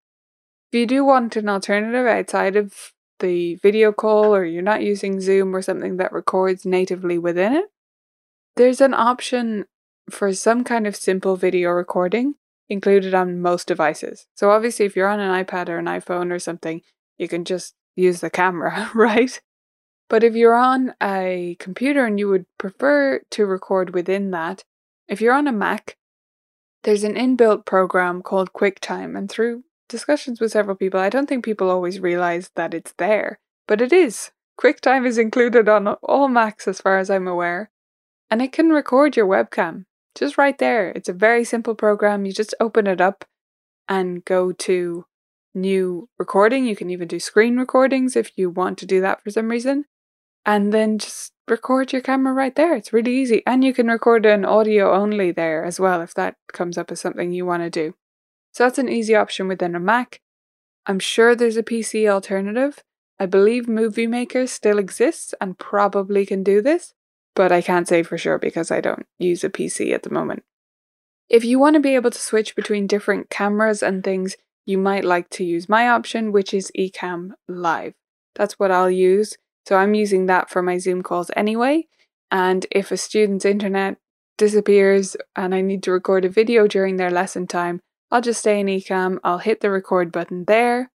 If 0.72 0.80
you 0.80 0.84
do 0.84 1.04
want 1.04 1.36
an 1.36 1.48
alternative 1.48 2.04
outside 2.04 2.56
of 2.56 2.92
the 3.20 3.54
video 3.62 3.92
call 3.92 4.34
or 4.34 4.44
you're 4.44 4.62
not 4.62 4.82
using 4.82 5.20
Zoom 5.20 5.54
or 5.54 5.62
something 5.62 5.96
that 5.98 6.12
records 6.12 6.66
natively 6.66 7.18
within 7.18 7.52
it, 7.52 7.66
there's 8.56 8.80
an 8.80 8.94
option 8.94 9.66
for 10.10 10.34
some 10.34 10.64
kind 10.64 10.84
of 10.84 10.96
simple 10.96 11.36
video 11.36 11.70
recording 11.70 12.34
included 12.68 13.14
on 13.14 13.40
most 13.40 13.68
devices. 13.68 14.26
So, 14.34 14.50
obviously, 14.50 14.86
if 14.86 14.96
you're 14.96 15.06
on 15.06 15.20
an 15.20 15.44
iPad 15.44 15.68
or 15.68 15.78
an 15.78 15.86
iPhone 15.86 16.32
or 16.32 16.40
something, 16.40 16.82
you 17.16 17.28
can 17.28 17.44
just 17.44 17.76
use 17.94 18.22
the 18.22 18.28
camera, 18.28 18.90
right? 18.96 19.40
But 20.08 20.24
if 20.24 20.34
you're 20.34 20.54
on 20.54 20.94
a 21.02 21.56
computer 21.58 22.06
and 22.06 22.18
you 22.18 22.28
would 22.28 22.46
prefer 22.56 23.20
to 23.30 23.46
record 23.46 23.94
within 23.94 24.30
that, 24.30 24.64
if 25.06 25.20
you're 25.20 25.34
on 25.34 25.46
a 25.46 25.52
Mac, 25.52 25.96
there's 26.84 27.04
an 27.04 27.14
inbuilt 27.14 27.66
program 27.66 28.22
called 28.22 28.52
QuickTime, 28.54 29.16
and 29.18 29.30
through 29.30 29.64
discussions 29.88 30.40
with 30.40 30.52
several 30.52 30.76
people, 30.76 31.00
I 31.00 31.10
don't 31.10 31.28
think 31.28 31.44
people 31.44 31.70
always 31.70 32.00
realize 32.00 32.50
that 32.54 32.72
it's 32.72 32.94
there, 32.96 33.38
but 33.66 33.80
it 33.80 33.92
is. 33.92 34.30
QuickTime 34.58 35.06
is 35.06 35.18
included 35.18 35.68
on 35.68 35.88
all 35.88 36.28
Macs 36.28 36.66
as 36.66 36.80
far 36.80 36.98
as 36.98 37.10
I'm 37.10 37.28
aware, 37.28 37.70
and 38.30 38.40
it 38.40 38.52
can 38.52 38.70
record 38.70 39.16
your 39.16 39.26
webcam 39.26 39.84
just 40.14 40.38
right 40.38 40.56
there. 40.58 40.90
It's 40.90 41.08
a 41.08 41.14
very 41.14 41.44
simple 41.44 41.74
program. 41.74 42.24
You 42.24 42.32
just 42.32 42.54
open 42.60 42.86
it 42.86 43.00
up 43.00 43.24
and 43.88 44.24
go 44.24 44.52
to 44.52 45.04
new 45.54 46.08
recording. 46.18 46.66
You 46.66 46.76
can 46.76 46.90
even 46.90 47.08
do 47.08 47.20
screen 47.20 47.56
recordings 47.58 48.16
if 48.16 48.32
you 48.36 48.50
want 48.50 48.78
to 48.78 48.86
do 48.86 49.00
that 49.02 49.22
for 49.22 49.30
some 49.30 49.48
reason 49.48 49.84
and 50.48 50.72
then 50.72 50.98
just 50.98 51.34
record 51.46 51.92
your 51.92 52.00
camera 52.00 52.32
right 52.32 52.56
there. 52.56 52.74
It's 52.74 52.90
really 52.90 53.14
easy. 53.14 53.42
And 53.46 53.62
you 53.62 53.74
can 53.74 53.88
record 53.88 54.24
an 54.24 54.46
audio 54.46 54.94
only 54.94 55.30
there 55.30 55.62
as 55.62 55.78
well 55.78 56.00
if 56.00 56.14
that 56.14 56.36
comes 56.50 56.78
up 56.78 56.90
as 56.90 57.02
something 57.02 57.32
you 57.32 57.44
want 57.44 57.64
to 57.64 57.70
do. 57.70 57.94
So 58.52 58.64
that's 58.64 58.78
an 58.78 58.88
easy 58.88 59.14
option 59.14 59.46
within 59.46 59.74
a 59.74 59.80
Mac. 59.80 60.22
I'm 60.86 61.00
sure 61.00 61.36
there's 61.36 61.58
a 61.58 61.62
PC 61.62 62.08
alternative. 62.08 62.82
I 63.20 63.26
believe 63.26 63.68
Movie 63.68 64.06
Maker 64.06 64.46
still 64.46 64.78
exists 64.78 65.34
and 65.38 65.58
probably 65.58 66.24
can 66.24 66.42
do 66.42 66.62
this, 66.62 66.94
but 67.36 67.52
I 67.52 67.60
can't 67.60 67.86
say 67.86 68.02
for 68.02 68.16
sure 68.16 68.38
because 68.38 68.70
I 68.70 68.80
don't 68.80 69.04
use 69.18 69.44
a 69.44 69.50
PC 69.50 69.92
at 69.92 70.02
the 70.02 70.10
moment. 70.10 70.44
If 71.28 71.44
you 71.44 71.58
want 71.58 71.74
to 71.74 71.80
be 71.80 71.94
able 71.94 72.10
to 72.10 72.18
switch 72.18 72.56
between 72.56 72.86
different 72.86 73.28
cameras 73.28 73.82
and 73.82 74.02
things, 74.02 74.34
you 74.64 74.78
might 74.78 75.04
like 75.04 75.28
to 75.30 75.44
use 75.44 75.68
my 75.68 75.90
option, 75.90 76.32
which 76.32 76.54
is 76.54 76.72
Ecamm 76.74 77.32
Live. 77.46 77.92
That's 78.34 78.58
what 78.58 78.70
I'll 78.70 78.90
use 78.90 79.36
so 79.68 79.76
I'm 79.76 79.92
using 79.92 80.24
that 80.26 80.48
for 80.48 80.62
my 80.62 80.78
Zoom 80.78 81.02
calls 81.02 81.30
anyway. 81.36 81.88
And 82.30 82.64
if 82.70 82.90
a 82.90 82.96
student's 82.96 83.44
internet 83.44 83.98
disappears 84.38 85.14
and 85.36 85.54
I 85.54 85.60
need 85.60 85.82
to 85.82 85.92
record 85.92 86.24
a 86.24 86.30
video 86.30 86.66
during 86.66 86.96
their 86.96 87.10
lesson 87.10 87.46
time, 87.46 87.80
I'll 88.10 88.22
just 88.22 88.40
stay 88.40 88.60
in 88.60 88.66
Ecamm, 88.66 89.18
I'll 89.22 89.36
hit 89.36 89.60
the 89.60 89.70
record 89.70 90.10
button 90.10 90.46
there, 90.46 90.90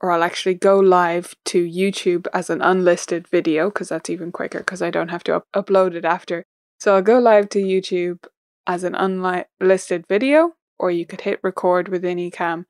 or 0.00 0.10
I'll 0.10 0.22
actually 0.22 0.54
go 0.54 0.78
live 0.78 1.34
to 1.46 1.62
YouTube 1.62 2.26
as 2.32 2.48
an 2.48 2.62
unlisted 2.62 3.28
video 3.28 3.68
because 3.68 3.90
that's 3.90 4.08
even 4.08 4.32
quicker 4.32 4.60
because 4.60 4.80
I 4.80 4.88
don't 4.88 5.10
have 5.10 5.24
to 5.24 5.36
up- 5.36 5.48
upload 5.54 5.94
it 5.94 6.06
after. 6.06 6.46
So 6.80 6.94
I'll 6.94 7.02
go 7.02 7.18
live 7.18 7.50
to 7.50 7.58
YouTube 7.58 8.24
as 8.66 8.84
an 8.84 8.94
unlisted 8.94 10.06
video, 10.06 10.54
or 10.78 10.90
you 10.90 11.04
could 11.04 11.20
hit 11.20 11.40
record 11.42 11.88
within 11.88 12.16
Ecamm 12.16 12.64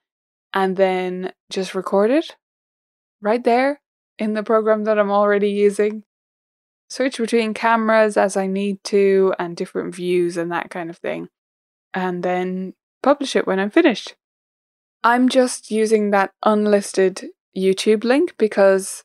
and 0.52 0.76
then 0.76 1.32
just 1.48 1.76
record 1.76 2.10
it 2.10 2.34
right 3.22 3.44
there 3.44 3.80
in 4.18 4.34
the 4.34 4.42
program 4.42 4.84
that 4.84 4.98
I'm 4.98 5.10
already 5.10 5.50
using. 5.50 6.04
Switch 6.90 7.18
between 7.18 7.54
cameras 7.54 8.16
as 8.16 8.36
I 8.36 8.46
need 8.46 8.82
to 8.84 9.34
and 9.38 9.56
different 9.56 9.94
views 9.94 10.36
and 10.36 10.50
that 10.52 10.70
kind 10.70 10.90
of 10.90 10.96
thing. 10.98 11.28
And 11.92 12.22
then 12.22 12.74
publish 13.02 13.36
it 13.36 13.46
when 13.46 13.58
I'm 13.58 13.70
finished. 13.70 14.14
I'm 15.04 15.28
just 15.28 15.70
using 15.70 16.10
that 16.10 16.32
unlisted 16.42 17.26
YouTube 17.56 18.04
link 18.04 18.34
because 18.38 19.04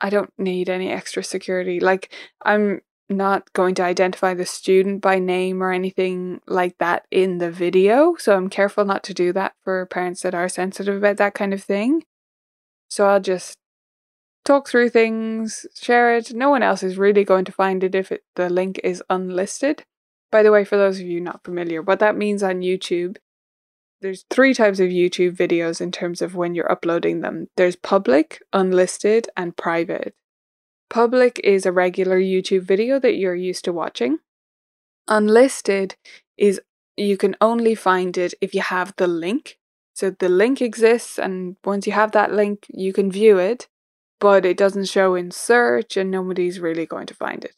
I 0.00 0.10
don't 0.10 0.32
need 0.38 0.68
any 0.68 0.90
extra 0.90 1.22
security. 1.22 1.80
Like, 1.80 2.12
I'm 2.42 2.80
not 3.08 3.52
going 3.52 3.74
to 3.74 3.82
identify 3.82 4.34
the 4.34 4.46
student 4.46 5.02
by 5.02 5.18
name 5.18 5.62
or 5.62 5.72
anything 5.72 6.40
like 6.46 6.78
that 6.78 7.06
in 7.10 7.38
the 7.38 7.50
video. 7.50 8.14
So 8.16 8.36
I'm 8.36 8.48
careful 8.48 8.84
not 8.84 9.02
to 9.04 9.14
do 9.14 9.32
that 9.32 9.54
for 9.62 9.84
parents 9.86 10.22
that 10.22 10.34
are 10.34 10.48
sensitive 10.48 10.96
about 10.96 11.16
that 11.16 11.34
kind 11.34 11.52
of 11.52 11.62
thing. 11.62 12.04
So 12.88 13.06
I'll 13.06 13.20
just 13.20 13.56
talk 14.44 14.68
through 14.68 14.90
things, 14.90 15.66
share 15.74 16.16
it. 16.16 16.34
No 16.34 16.50
one 16.50 16.62
else 16.62 16.82
is 16.82 16.98
really 16.98 17.24
going 17.24 17.44
to 17.44 17.52
find 17.52 17.84
it 17.84 17.94
if 17.94 18.12
it, 18.12 18.24
the 18.36 18.48
link 18.48 18.80
is 18.82 19.02
unlisted. 19.10 19.84
By 20.30 20.42
the 20.42 20.52
way, 20.52 20.64
for 20.64 20.76
those 20.76 21.00
of 21.00 21.06
you 21.06 21.20
not 21.20 21.44
familiar, 21.44 21.82
what 21.82 21.98
that 21.98 22.16
means 22.16 22.42
on 22.42 22.60
YouTube, 22.60 23.16
there's 24.00 24.24
three 24.30 24.54
types 24.54 24.80
of 24.80 24.88
YouTube 24.88 25.36
videos 25.36 25.80
in 25.80 25.92
terms 25.92 26.22
of 26.22 26.34
when 26.34 26.54
you're 26.54 26.70
uploading 26.70 27.20
them. 27.20 27.48
There's 27.56 27.76
public, 27.76 28.40
unlisted, 28.52 29.28
and 29.36 29.56
private. 29.56 30.14
Public 30.88 31.38
is 31.44 31.66
a 31.66 31.72
regular 31.72 32.18
YouTube 32.18 32.62
video 32.62 32.98
that 32.98 33.16
you're 33.16 33.34
used 33.34 33.64
to 33.66 33.72
watching. 33.72 34.18
Unlisted 35.06 35.96
is 36.38 36.60
you 36.96 37.16
can 37.16 37.36
only 37.40 37.74
find 37.74 38.16
it 38.16 38.34
if 38.40 38.54
you 38.54 38.62
have 38.62 38.94
the 38.96 39.06
link. 39.06 39.58
So 39.94 40.10
the 40.10 40.28
link 40.28 40.62
exists, 40.62 41.18
and 41.18 41.56
once 41.64 41.86
you 41.86 41.92
have 41.92 42.12
that 42.12 42.32
link, 42.32 42.66
you 42.70 42.92
can 42.92 43.10
view 43.10 43.38
it 43.38 43.68
but 44.20 44.44
it 44.44 44.56
doesn't 44.56 44.88
show 44.88 45.14
in 45.14 45.30
search 45.30 45.96
and 45.96 46.10
nobody's 46.10 46.60
really 46.60 46.86
going 46.86 47.06
to 47.06 47.14
find 47.14 47.44
it. 47.44 47.54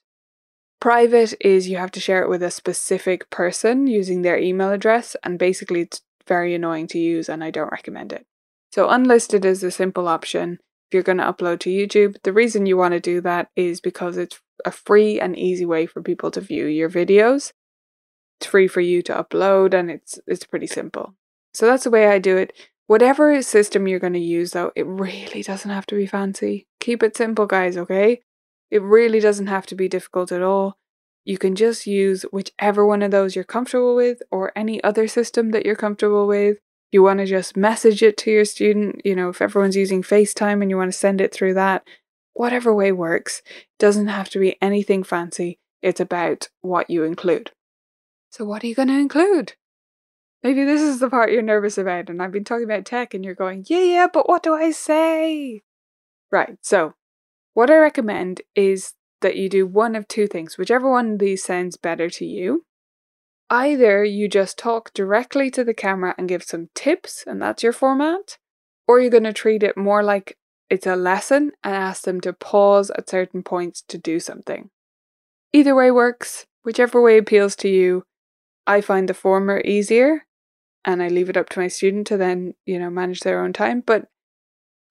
Private 0.81 1.35
is 1.41 1.69
you 1.69 1.77
have 1.77 1.93
to 1.93 2.01
share 2.01 2.23
it 2.23 2.29
with 2.29 2.43
a 2.43 2.51
specific 2.51 3.31
person 3.31 3.87
using 3.87 4.23
their 4.23 4.39
email 4.39 4.73
address, 4.73 5.15
and 5.23 5.39
basically 5.39 5.83
it's 5.83 6.01
very 6.27 6.55
annoying 6.55 6.87
to 6.89 6.99
use 6.99 7.29
and 7.29 7.45
I 7.45 7.51
don't 7.51 7.71
recommend 7.71 8.13
it. 8.13 8.27
So, 8.73 8.89
unlisted 8.89 9.45
is 9.45 9.63
a 9.63 9.71
simple 9.71 10.09
option 10.09 10.59
if 10.89 10.95
you're 10.95 11.03
going 11.03 11.19
to 11.19 11.25
upload 11.25 11.61
to 11.61 11.71
YouTube. 11.71 12.17
The 12.23 12.33
reason 12.33 12.67
you 12.67 12.77
want 12.77 12.95
to 12.95 13.01
do 13.01 13.21
that 13.21 13.49
is 13.55 13.81
because 13.81 14.17
it's 14.17 14.41
a 14.65 14.71
free 14.71 15.21
and 15.21 15.39
easy 15.39 15.67
way 15.67 15.87
for 15.87 16.03
people 16.03 16.31
to 16.33 16.41
view 16.41 16.67
your 16.67 16.91
videos. 16.91 17.53
It's 18.41 18.47
free 18.47 18.67
for 18.67 18.81
you 18.81 19.03
to 19.03 19.15
upload 19.15 19.75
and 19.75 19.91
it's 19.91 20.19
it's 20.27 20.45
pretty 20.45 20.67
simple. 20.67 21.15
So 21.55 21.67
that's 21.67 21.85
the 21.85 21.91
way 21.91 22.09
I 22.09 22.19
do 22.19 22.37
it. 22.37 22.53
Whatever 22.93 23.41
system 23.41 23.89
you're 23.89 23.99
going 23.99 24.13
to 24.13 24.19
use, 24.19 24.51
though, 24.51 24.71
it 24.77 24.87
really 24.87 25.43
doesn't 25.43 25.71
have 25.71 25.87
to 25.87 25.95
be 25.95 26.05
fancy. 26.05 26.67
Keep 26.79 27.03
it 27.03 27.17
simple, 27.17 27.47
guys, 27.47 27.79
okay? 27.79 28.21
It 28.71 28.83
really 28.83 29.19
doesn't 29.19 29.47
have 29.47 29.65
to 29.69 29.75
be 29.75 29.89
difficult 29.89 30.31
at 30.31 30.43
all. 30.43 30.77
You 31.25 31.39
can 31.39 31.55
just 31.55 31.87
use 31.87 32.25
whichever 32.25 32.85
one 32.85 33.01
of 33.01 33.11
those 33.11 33.35
you're 33.35 33.47
comfortable 33.47 33.97
with 33.97 34.21
or 34.31 34.53
any 34.55 34.85
other 34.85 35.09
system 35.09 35.53
that 35.53 35.65
you're 35.65 35.75
comfortable 35.75 36.27
with. 36.27 36.59
You 36.91 37.03
want 37.03 37.21
to 37.21 37.25
just 37.25 37.57
message 37.57 38.03
it 38.03 38.19
to 38.19 38.31
your 38.31 38.45
student, 38.45 39.01
you 39.07 39.17
know, 39.17 39.31
if 39.31 39.41
everyone's 39.41 39.75
using 39.75 40.03
FaceTime 40.03 40.61
and 40.61 40.69
you 40.69 40.77
want 40.77 40.93
to 40.93 40.99
send 40.99 41.23
it 41.23 41.33
through 41.33 41.55
that, 41.55 41.85
whatever 42.35 42.75
way 42.75 42.93
works. 42.93 43.41
Doesn't 43.79 44.09
have 44.09 44.29
to 44.29 44.39
be 44.39 44.59
anything 44.61 45.03
fancy. 45.03 45.59
It's 45.81 46.01
about 46.01 46.51
what 46.61 46.91
you 46.91 47.05
include. 47.05 47.53
So, 48.29 48.45
what 48.45 48.63
are 48.63 48.67
you 48.67 48.75
going 48.75 48.89
to 48.89 48.99
include? 48.99 49.55
Maybe 50.43 50.65
this 50.65 50.83
is 50.83 50.99
the 50.99 51.09
part 51.09 51.31
you're 51.31 51.43
nervous 51.43 51.79
about, 51.79 52.11
and 52.11 52.21
I've 52.21 52.33
been 52.33 52.45
talking 52.45 52.65
about 52.65 52.85
tech, 52.85 53.15
and 53.15 53.25
you're 53.25 53.35
going, 53.35 53.65
yeah, 53.69 53.83
yeah, 53.83 54.07
but 54.13 54.29
what 54.29 54.43
do 54.43 54.55
I 54.55 54.73
say? 54.73 55.63
Right, 56.33 56.59
so 56.63 56.95
what 57.55 57.71
I 57.71 57.77
recommend 57.77 58.43
is 58.57 58.95
that 59.21 59.37
you 59.37 59.49
do 59.49 59.67
one 59.67 59.95
of 59.95 60.09
two 60.09 60.27
things, 60.27 60.59
whichever 60.59 60.91
one 60.91 61.13
of 61.13 61.19
these 61.21 61.45
sounds 61.45 61.77
better 61.77 62.11
to 62.11 62.25
you. 62.25 62.65
Either 63.51 64.03
you 64.03 64.29
just 64.29 64.59
talk 64.59 64.93
directly 64.95 65.51
to 65.51 65.63
the 65.63 65.75
camera 65.75 66.15
and 66.19 66.29
give 66.29 66.43
some 66.43 66.71
tips, 66.75 67.23
and 67.27 67.41
that's 67.41 67.63
your 67.63 67.73
format, 67.73 68.39
or 68.89 68.99
you're 68.99 69.11
going 69.11 69.23
to 69.23 69.33
treat 69.33 69.63
it 69.63 69.77
more 69.77 70.03
like 70.03 70.39
it's 70.69 70.87
a 70.87 70.97
lesson 70.97 71.53
and 71.63 71.75
ask 71.75 72.03
them 72.03 72.21
to 72.23 72.33
pause 72.33 72.91
at 72.97 73.09
certain 73.09 73.43
points 73.43 73.83
to 73.89 73.99
do 73.99 74.19
something. 74.19 74.71
Either 75.53 75.75
way 75.75 75.91
works, 75.91 76.47
whichever 76.65 77.01
way 77.01 77.19
appeals 77.19 77.55
to 77.57 77.69
you 77.69 78.05
I 78.67 78.81
find 78.81 79.09
the 79.09 79.15
former 79.15 79.61
easier 79.65 80.25
and 80.85 81.03
I 81.03 81.09
leave 81.09 81.29
it 81.29 81.37
up 81.37 81.49
to 81.51 81.61
my 81.61 81.69
student 81.69 82.07
to 82.09 82.17
then, 82.17 82.55
you 82.67 82.79
know, 82.79 82.91
manage 82.91 83.21
their 83.21 83.43
own 83.43 83.53
time. 83.53 83.81
But 83.81 84.09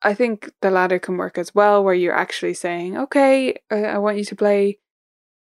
I 0.01 0.13
think 0.13 0.51
the 0.61 0.71
latter 0.71 0.99
can 0.99 1.17
work 1.17 1.37
as 1.37 1.53
well, 1.53 1.83
where 1.83 1.93
you're 1.93 2.13
actually 2.13 2.55
saying, 2.55 2.97
okay, 2.97 3.55
I 3.69 3.97
want 3.99 4.17
you 4.17 4.25
to 4.25 4.35
play 4.35 4.79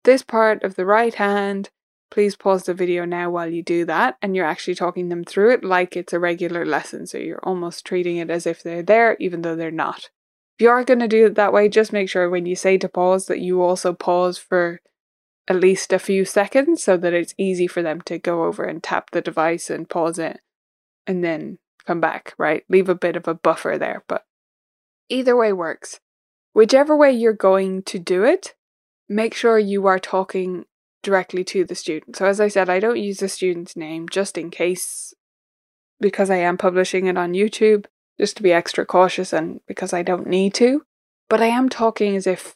this 0.04 0.22
part 0.22 0.64
of 0.64 0.74
the 0.74 0.86
right 0.86 1.14
hand. 1.14 1.70
Please 2.10 2.36
pause 2.36 2.64
the 2.64 2.74
video 2.74 3.04
now 3.04 3.30
while 3.30 3.48
you 3.48 3.62
do 3.62 3.84
that. 3.84 4.16
And 4.20 4.34
you're 4.34 4.44
actually 4.44 4.74
talking 4.74 5.08
them 5.08 5.24
through 5.24 5.52
it 5.52 5.64
like 5.64 5.96
it's 5.96 6.12
a 6.12 6.18
regular 6.18 6.66
lesson. 6.66 7.06
So 7.06 7.18
you're 7.18 7.44
almost 7.44 7.86
treating 7.86 8.16
it 8.16 8.30
as 8.30 8.46
if 8.46 8.62
they're 8.62 8.82
there, 8.82 9.16
even 9.20 9.42
though 9.42 9.56
they're 9.56 9.70
not. 9.70 10.10
If 10.58 10.64
you 10.64 10.70
are 10.70 10.84
going 10.84 10.98
to 10.98 11.08
do 11.08 11.26
it 11.26 11.36
that 11.36 11.52
way, 11.52 11.68
just 11.68 11.92
make 11.92 12.10
sure 12.10 12.28
when 12.28 12.44
you 12.44 12.56
say 12.56 12.76
to 12.78 12.88
pause 12.88 13.26
that 13.26 13.40
you 13.40 13.62
also 13.62 13.92
pause 13.92 14.38
for 14.38 14.80
at 15.48 15.56
least 15.56 15.92
a 15.92 15.98
few 15.98 16.24
seconds 16.24 16.82
so 16.82 16.96
that 16.96 17.12
it's 17.12 17.34
easy 17.36 17.66
for 17.66 17.82
them 17.82 18.00
to 18.02 18.18
go 18.18 18.44
over 18.44 18.64
and 18.64 18.82
tap 18.82 19.10
the 19.10 19.20
device 19.20 19.70
and 19.70 19.88
pause 19.88 20.18
it 20.18 20.40
and 21.06 21.24
then 21.24 21.58
come 21.84 22.00
back, 22.00 22.34
right? 22.38 22.64
Leave 22.68 22.88
a 22.88 22.94
bit 22.94 23.16
of 23.16 23.26
a 23.26 23.34
buffer 23.34 23.76
there, 23.78 24.04
but 24.08 24.24
either 25.08 25.36
way 25.36 25.52
works. 25.52 26.00
Whichever 26.52 26.96
way 26.96 27.10
you're 27.10 27.32
going 27.32 27.82
to 27.84 27.98
do 27.98 28.24
it, 28.24 28.54
make 29.08 29.34
sure 29.34 29.58
you 29.58 29.86
are 29.86 29.98
talking 29.98 30.64
directly 31.02 31.42
to 31.44 31.64
the 31.64 31.74
student. 31.74 32.16
So, 32.16 32.26
as 32.26 32.40
I 32.40 32.48
said, 32.48 32.68
I 32.68 32.78
don't 32.78 32.98
use 32.98 33.18
the 33.18 33.28
student's 33.28 33.76
name 33.76 34.08
just 34.08 34.38
in 34.38 34.50
case 34.50 35.14
because 36.00 36.30
I 36.30 36.36
am 36.36 36.58
publishing 36.58 37.06
it 37.06 37.16
on 37.16 37.32
YouTube, 37.32 37.86
just 38.20 38.36
to 38.36 38.42
be 38.42 38.52
extra 38.52 38.84
cautious 38.84 39.32
and 39.32 39.60
because 39.66 39.92
I 39.92 40.02
don't 40.02 40.26
need 40.26 40.54
to. 40.54 40.82
But 41.28 41.40
I 41.40 41.46
am 41.46 41.68
talking 41.68 42.14
as 42.14 42.26
if 42.26 42.54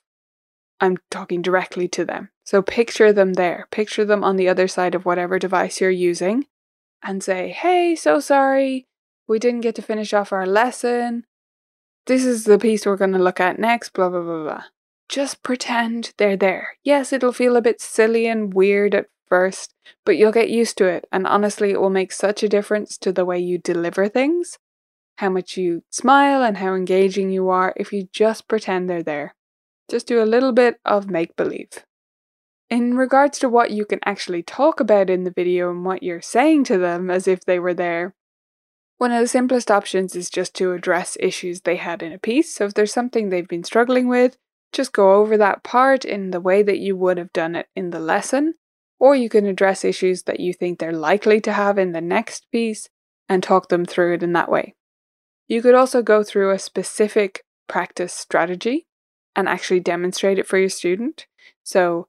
I'm 0.81 0.99
talking 1.11 1.43
directly 1.43 1.89
to 1.89 2.05
them. 2.05 2.31
So 2.47 2.63
picture 2.63 3.13
them 3.13 3.33
there, 3.33 3.67
picture 3.73 4.05
them 4.05 4.23
on 4.23 4.37
the 4.37 4.49
other 4.49 4.69
side 4.69 4.95
of 4.95 5.05
whatever 5.05 5.39
device 5.39 5.81
you're 5.81 5.91
using, 5.91 6.47
and 7.03 7.23
say, 7.23 7.51
Hey, 7.51 7.97
so 7.97 8.21
sorry, 8.21 8.87
we 9.27 9.41
didn't 9.41 9.63
get 9.63 9.75
to 9.75 9.83
finish 9.83 10.15
off 10.15 10.33
our 10.33 10.47
lesson. 10.47 11.25
This 12.07 12.25
is 12.25 12.45
the 12.45 12.59
piece 12.59 12.87
we're 12.87 12.97
going 12.97 13.13
to 13.13 13.19
look 13.19 13.41
at 13.41 13.59
next, 13.59 13.93
blah, 13.93 14.09
blah, 14.09 14.23
blah, 14.23 14.45
blah. 14.45 14.65
Just 15.09 15.43
pretend 15.43 16.13
they're 16.19 16.37
there. 16.37 16.77
Yes, 16.85 17.13
it'll 17.13 17.33
feel 17.33 17.57
a 17.57 17.63
bit 17.63 17.81
silly 17.81 18.29
and 18.29 18.55
weird 18.55 18.95
at 18.95 19.07
first, 19.27 19.75
but 20.05 20.17
you'll 20.17 20.31
get 20.31 20.49
used 20.49 20.79
to 20.79 20.87
it. 20.87 21.07
And 21.11 21.27
honestly, 21.27 21.73
it 21.73 21.81
will 21.81 21.91
make 21.91 22.13
such 22.13 22.45
a 22.45 22.49
difference 22.49 22.97
to 22.99 23.13
the 23.13 23.25
way 23.25 23.41
you 23.41 23.59
deliver 23.59 24.09
things, 24.09 24.57
how 25.19 25.31
much 25.31 25.57
you 25.57 25.83
smile, 25.91 26.45
and 26.45 26.59
how 26.59 26.75
engaging 26.75 27.31
you 27.31 27.49
are 27.49 27.75
if 27.77 27.93
you 27.93 28.09
just 28.13 28.47
pretend 28.47 28.89
they're 28.89 29.03
there. 29.03 29.35
Just 29.91 30.07
do 30.07 30.23
a 30.23 30.25
little 30.25 30.53
bit 30.53 30.79
of 30.85 31.11
make 31.11 31.35
believe. 31.35 31.85
In 32.69 32.97
regards 32.97 33.39
to 33.39 33.49
what 33.49 33.71
you 33.71 33.85
can 33.85 34.01
actually 34.05 34.43
talk 34.43 34.81
about 34.81 35.09
in 35.09 35.23
the 35.25 35.31
video 35.31 35.71
and 35.71 35.85
what 35.85 36.03
you're 36.03 36.21
saying 36.21 36.65
to 36.65 36.79
them 36.79 37.11
as 37.11 37.29
if 37.29 37.45
they 37.45 37.59
were 37.59 37.75
there, 37.75 38.15
one 38.99 39.13
of 39.13 39.21
the 39.21 39.29
simplest 39.29 39.71
options 39.71 40.17
is 40.17 40.31
just 40.31 40.55
to 40.55 40.73
address 40.73 41.17
issues 41.21 41.61
they 41.61 41.77
had 41.77 42.03
in 42.03 42.13
a 42.13 42.19
piece. 42.19 42.53
So 42.55 42.65
if 42.65 42.75
there's 42.75 42.93
something 42.93 43.29
they've 43.29 43.47
been 43.47 43.63
struggling 43.63 44.09
with, 44.09 44.37
just 44.73 44.93
go 44.93 45.15
over 45.15 45.37
that 45.37 45.63
part 45.63 46.05
in 46.05 46.31
the 46.31 46.41
way 46.41 46.63
that 46.63 46.79
you 46.79 46.97
would 46.97 47.19
have 47.19 47.33
done 47.33 47.55
it 47.55 47.69
in 47.77 47.91
the 47.91 48.01
lesson. 48.01 48.55
Or 48.99 49.15
you 49.15 49.29
can 49.29 49.47
address 49.47 49.85
issues 49.85 50.23
that 50.25 50.41
you 50.41 50.53
think 50.53 50.79
they're 50.79 50.93
likely 50.93 51.41
to 51.43 51.53
have 51.53 51.79
in 51.79 51.93
the 51.93 52.01
next 52.01 52.51
piece 52.51 52.89
and 53.29 53.43
talk 53.43 53.69
them 53.69 53.85
through 53.85 54.15
it 54.15 54.23
in 54.23 54.33
that 54.33 54.51
way. 54.51 54.75
You 55.47 55.63
could 55.63 55.75
also 55.75 56.03
go 56.03 56.25
through 56.25 56.51
a 56.51 56.59
specific 56.59 57.45
practice 57.69 58.15
strategy 58.15 58.87
and 59.37 59.49
actually 59.49 59.81
demonstrate 59.81 60.39
it 60.39 60.47
for 60.47 60.59
your 60.59 60.71
student. 60.71 61.27
So 61.63 62.09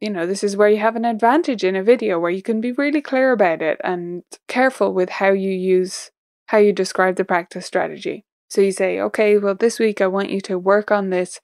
you 0.00 0.10
know, 0.10 0.26
this 0.26 0.44
is 0.44 0.56
where 0.56 0.68
you 0.68 0.78
have 0.78 0.96
an 0.96 1.04
advantage 1.04 1.64
in 1.64 1.74
a 1.74 1.82
video 1.82 2.18
where 2.18 2.30
you 2.30 2.42
can 2.42 2.60
be 2.60 2.72
really 2.72 3.00
clear 3.00 3.32
about 3.32 3.62
it 3.62 3.80
and 3.82 4.22
careful 4.46 4.92
with 4.92 5.10
how 5.10 5.30
you 5.30 5.50
use, 5.50 6.10
how 6.46 6.58
you 6.58 6.72
describe 6.72 7.16
the 7.16 7.24
practice 7.24 7.66
strategy. 7.66 8.24
So 8.48 8.60
you 8.60 8.72
say, 8.72 9.00
okay, 9.00 9.38
well, 9.38 9.54
this 9.54 9.78
week 9.78 10.00
I 10.00 10.06
want 10.06 10.30
you 10.30 10.40
to 10.42 10.58
work 10.58 10.90
on 10.90 11.10
this 11.10 11.40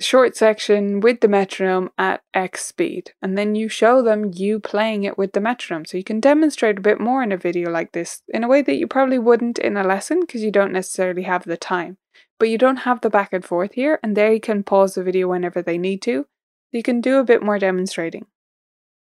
short 0.00 0.34
section 0.34 1.00
with 1.00 1.20
the 1.20 1.28
metronome 1.28 1.90
at 1.96 2.22
X 2.34 2.64
speed. 2.64 3.12
And 3.22 3.38
then 3.38 3.54
you 3.54 3.68
show 3.68 4.02
them 4.02 4.32
you 4.34 4.58
playing 4.58 5.04
it 5.04 5.16
with 5.16 5.32
the 5.32 5.40
metronome. 5.40 5.84
So 5.84 5.96
you 5.96 6.04
can 6.04 6.20
demonstrate 6.20 6.78
a 6.78 6.82
bit 6.82 6.98
more 6.98 7.22
in 7.22 7.32
a 7.32 7.36
video 7.36 7.70
like 7.70 7.92
this 7.92 8.22
in 8.28 8.42
a 8.42 8.48
way 8.48 8.62
that 8.62 8.76
you 8.76 8.86
probably 8.86 9.18
wouldn't 9.18 9.58
in 9.58 9.76
a 9.76 9.84
lesson 9.84 10.20
because 10.20 10.42
you 10.42 10.50
don't 10.50 10.72
necessarily 10.72 11.22
have 11.22 11.44
the 11.44 11.56
time. 11.56 11.98
But 12.38 12.48
you 12.48 12.58
don't 12.58 12.78
have 12.78 13.02
the 13.02 13.10
back 13.10 13.32
and 13.32 13.44
forth 13.44 13.74
here, 13.74 14.00
and 14.02 14.16
they 14.16 14.40
can 14.40 14.62
pause 14.62 14.94
the 14.94 15.04
video 15.04 15.28
whenever 15.28 15.62
they 15.62 15.76
need 15.76 16.00
to 16.02 16.26
you 16.72 16.82
can 16.82 17.00
do 17.00 17.18
a 17.18 17.24
bit 17.24 17.42
more 17.42 17.58
demonstrating. 17.58 18.26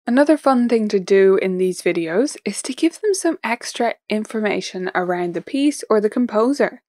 Another 0.07 0.37
fun 0.37 0.68
thing 0.68 0.87
to 0.88 1.00
do 1.00 1.37
in 1.42 1.59
these 1.59 1.83
videos 1.83 2.37
is 2.44 2.62
to 2.62 2.72
give 2.72 3.00
them 3.00 3.12
some 3.12 3.38
extra 3.42 3.94
information 4.09 4.90
around 4.94 5.35
the 5.35 5.42
piece 5.42 5.83
or 5.90 6.00
the 6.00 6.11
composer. 6.11 6.83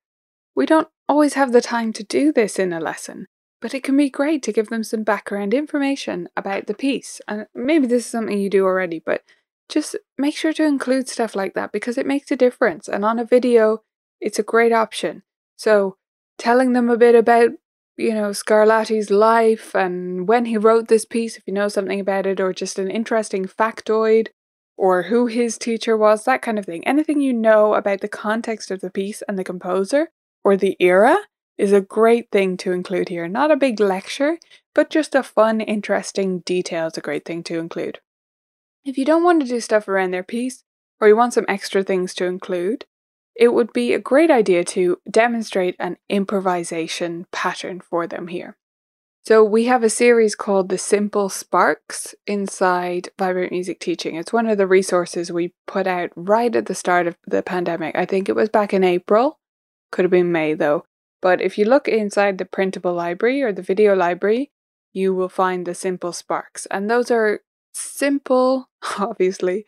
We 0.55 0.67
don't 0.67 0.87
always 1.09 1.33
have 1.33 1.51
the 1.51 1.61
time 1.61 1.93
to 1.93 2.03
do 2.03 2.31
this 2.31 2.59
in 2.59 2.73
a 2.73 2.79
lesson, 2.79 3.25
but 3.59 3.73
it 3.73 3.83
can 3.83 3.97
be 3.97 4.09
great 4.09 4.43
to 4.43 4.53
give 4.53 4.69
them 4.69 4.83
some 4.83 5.03
background 5.03 5.55
information 5.55 6.29
about 6.37 6.67
the 6.67 6.75
piece. 6.75 7.19
And 7.27 7.47
maybe 7.55 7.87
this 7.87 8.05
is 8.05 8.11
something 8.11 8.37
you 8.37 8.51
do 8.51 8.65
already, 8.65 9.01
but 9.03 9.23
just 9.67 9.95
make 10.17 10.35
sure 10.35 10.53
to 10.53 10.63
include 10.63 11.09
stuff 11.09 11.35
like 11.35 11.55
that 11.55 11.71
because 11.71 11.97
it 11.97 12.05
makes 12.05 12.31
a 12.31 12.35
difference. 12.35 12.87
And 12.87 13.03
on 13.03 13.17
a 13.17 13.25
video, 13.25 13.81
it's 14.21 14.39
a 14.39 14.43
great 14.43 14.71
option. 14.71 15.23
So, 15.57 15.97
telling 16.37 16.73
them 16.73 16.89
a 16.89 16.97
bit 16.97 17.15
about 17.15 17.51
you 17.97 18.13
know, 18.13 18.29
Scarlatti's 18.29 19.10
life 19.10 19.75
and 19.75 20.27
when 20.27 20.45
he 20.45 20.57
wrote 20.57 20.88
this 20.88 21.05
piece, 21.05 21.36
if 21.36 21.43
you 21.47 21.53
know 21.53 21.67
something 21.67 21.99
about 21.99 22.25
it, 22.25 22.39
or 22.39 22.53
just 22.53 22.79
an 22.79 22.89
interesting 22.89 23.45
factoid, 23.45 24.27
or 24.77 25.03
who 25.03 25.25
his 25.25 25.57
teacher 25.57 25.97
was, 25.97 26.23
that 26.23 26.41
kind 26.41 26.60
of 26.60 26.65
thing. 26.65 26.86
Anything 26.88 27.19
you 27.19 27.33
know 27.33 27.73
about 27.73 28.01
the 28.01 28.07
context 28.07 28.69
of 28.69 28.81
the 28.81 28.91
piece 28.91 29.23
and 29.27 29.38
the 29.38 29.43
composer 29.43 30.10
or 30.43 30.55
the 30.55 30.77
era 30.79 31.17
is 31.57 31.73
a 31.73 31.81
great 31.81 32.29
thing 32.31 32.55
to 32.57 32.71
include 32.71 33.10
here. 33.10 33.27
Not 33.27 33.49
a 33.49 33.57
big 33.57 33.79
lecture, 33.79 34.38
but 34.75 34.91
just 34.91 35.15
a 35.15 35.23
fun, 35.23 35.60
interesting 35.60 36.39
detail 36.39 36.88
is 36.88 36.97
a 36.97 37.01
great 37.01 37.25
thing 37.25 37.41
to 37.43 37.57
include. 37.57 37.99
If 38.86 38.97
you 38.97 39.05
don't 39.05 39.23
want 39.23 39.41
to 39.41 39.47
do 39.47 39.60
stuff 39.60 39.88
around 39.88 40.12
their 40.12 40.23
piece, 40.23 40.63
or 41.01 41.07
you 41.07 41.15
want 41.15 41.33
some 41.33 41.45
extra 41.47 41.83
things 41.83 42.13
to 42.15 42.25
include, 42.25 42.86
it 43.38 43.54
would 43.54 43.71
be 43.71 43.93
a 43.93 44.00
great 44.00 44.32
idea 44.32 44.63
to 44.63 45.00
demonstrate 45.10 45.76
an 45.80 45.97
improvisation 46.10 47.28
pattern 47.32 47.80
for 47.80 48.08
them 48.08 48.28
here. 48.28 48.58
So, 49.23 49.43
we 49.43 49.65
have 49.65 49.84
a 49.84 49.89
series 49.89 50.36
called 50.36 50.69
The 50.69 50.78
Simple 50.78 51.28
Sparks 51.28 52.15
inside 52.26 53.10
Vibrant 53.19 53.52
Music 53.52 53.78
Teaching. 53.80 54.15
It's 54.15 54.32
one 54.32 54.47
of 54.47 54.58
the 54.58 54.65
resources 54.65 55.32
we 55.32 55.54
put 55.67 55.86
out 55.86 56.12
right 56.15 56.56
at 56.56 56.67
the 56.67 56.73
start 56.73 57.08
of 57.08 57.17
the 57.26 57.43
pandemic. 57.43 57.95
I 57.97 58.06
think 58.06 58.30
it 58.30 58.38
was 58.38 58.47
back 58.47 58.73
in 58.73 58.86
April, 58.86 59.39
could 59.91 60.06
have 60.06 60.12
been 60.12 60.32
May 60.32 60.54
though. 60.54 60.86
But 61.21 61.41
if 61.41 61.58
you 61.58 61.65
look 61.65 61.89
inside 61.89 62.38
the 62.38 62.45
printable 62.45 62.93
library 62.93 63.41
or 63.41 63.52
the 63.52 63.62
video 63.62 63.95
library, 63.95 64.52
you 64.93 65.13
will 65.13 65.30
find 65.30 65.65
the 65.65 65.76
Simple 65.76 66.13
Sparks. 66.13 66.65
And 66.67 66.89
those 66.89 67.12
are 67.12 67.41
simple, 67.73 68.69
obviously, 68.97 69.65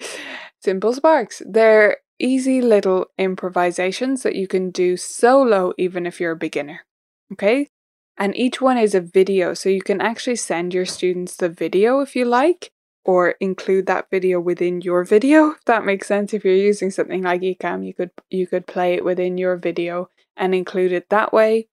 simple 0.61 0.93
sparks. 0.93 1.41
They're 1.45 1.97
easy 2.19 2.61
little 2.61 3.07
improvisations 3.17 4.23
that 4.23 4.35
you 4.35 4.47
can 4.47 4.71
do 4.71 4.97
solo 4.97 5.73
even 5.77 6.05
if 6.05 6.19
you're 6.19 6.33
a 6.33 6.37
beginner. 6.37 6.81
Okay? 7.31 7.69
And 8.17 8.35
each 8.35 8.59
one 8.59 8.77
is 8.77 8.93
a 8.93 9.01
video, 9.01 9.53
so 9.53 9.69
you 9.69 9.81
can 9.81 10.01
actually 10.01 10.35
send 10.35 10.73
your 10.73 10.85
students 10.85 11.37
the 11.37 11.47
video 11.47 12.01
if 12.01 12.17
you 12.17 12.25
like, 12.25 12.69
or 13.05 13.29
include 13.39 13.85
that 13.85 14.09
video 14.11 14.41
within 14.41 14.81
your 14.81 15.05
video. 15.05 15.51
If 15.57 15.65
that 15.65 15.85
makes 15.85 16.07
sense. 16.07 16.33
If 16.33 16.43
you're 16.43 16.53
using 16.53 16.91
something 16.91 17.23
like 17.23 17.41
Ecamm, 17.41 17.85
you 17.85 17.93
could 17.93 18.11
you 18.29 18.45
could 18.45 18.67
play 18.67 18.95
it 18.95 19.05
within 19.05 19.37
your 19.37 19.55
video 19.55 20.09
and 20.35 20.53
include 20.53 20.91
it 20.91 21.09
that 21.09 21.31
way. 21.31 21.69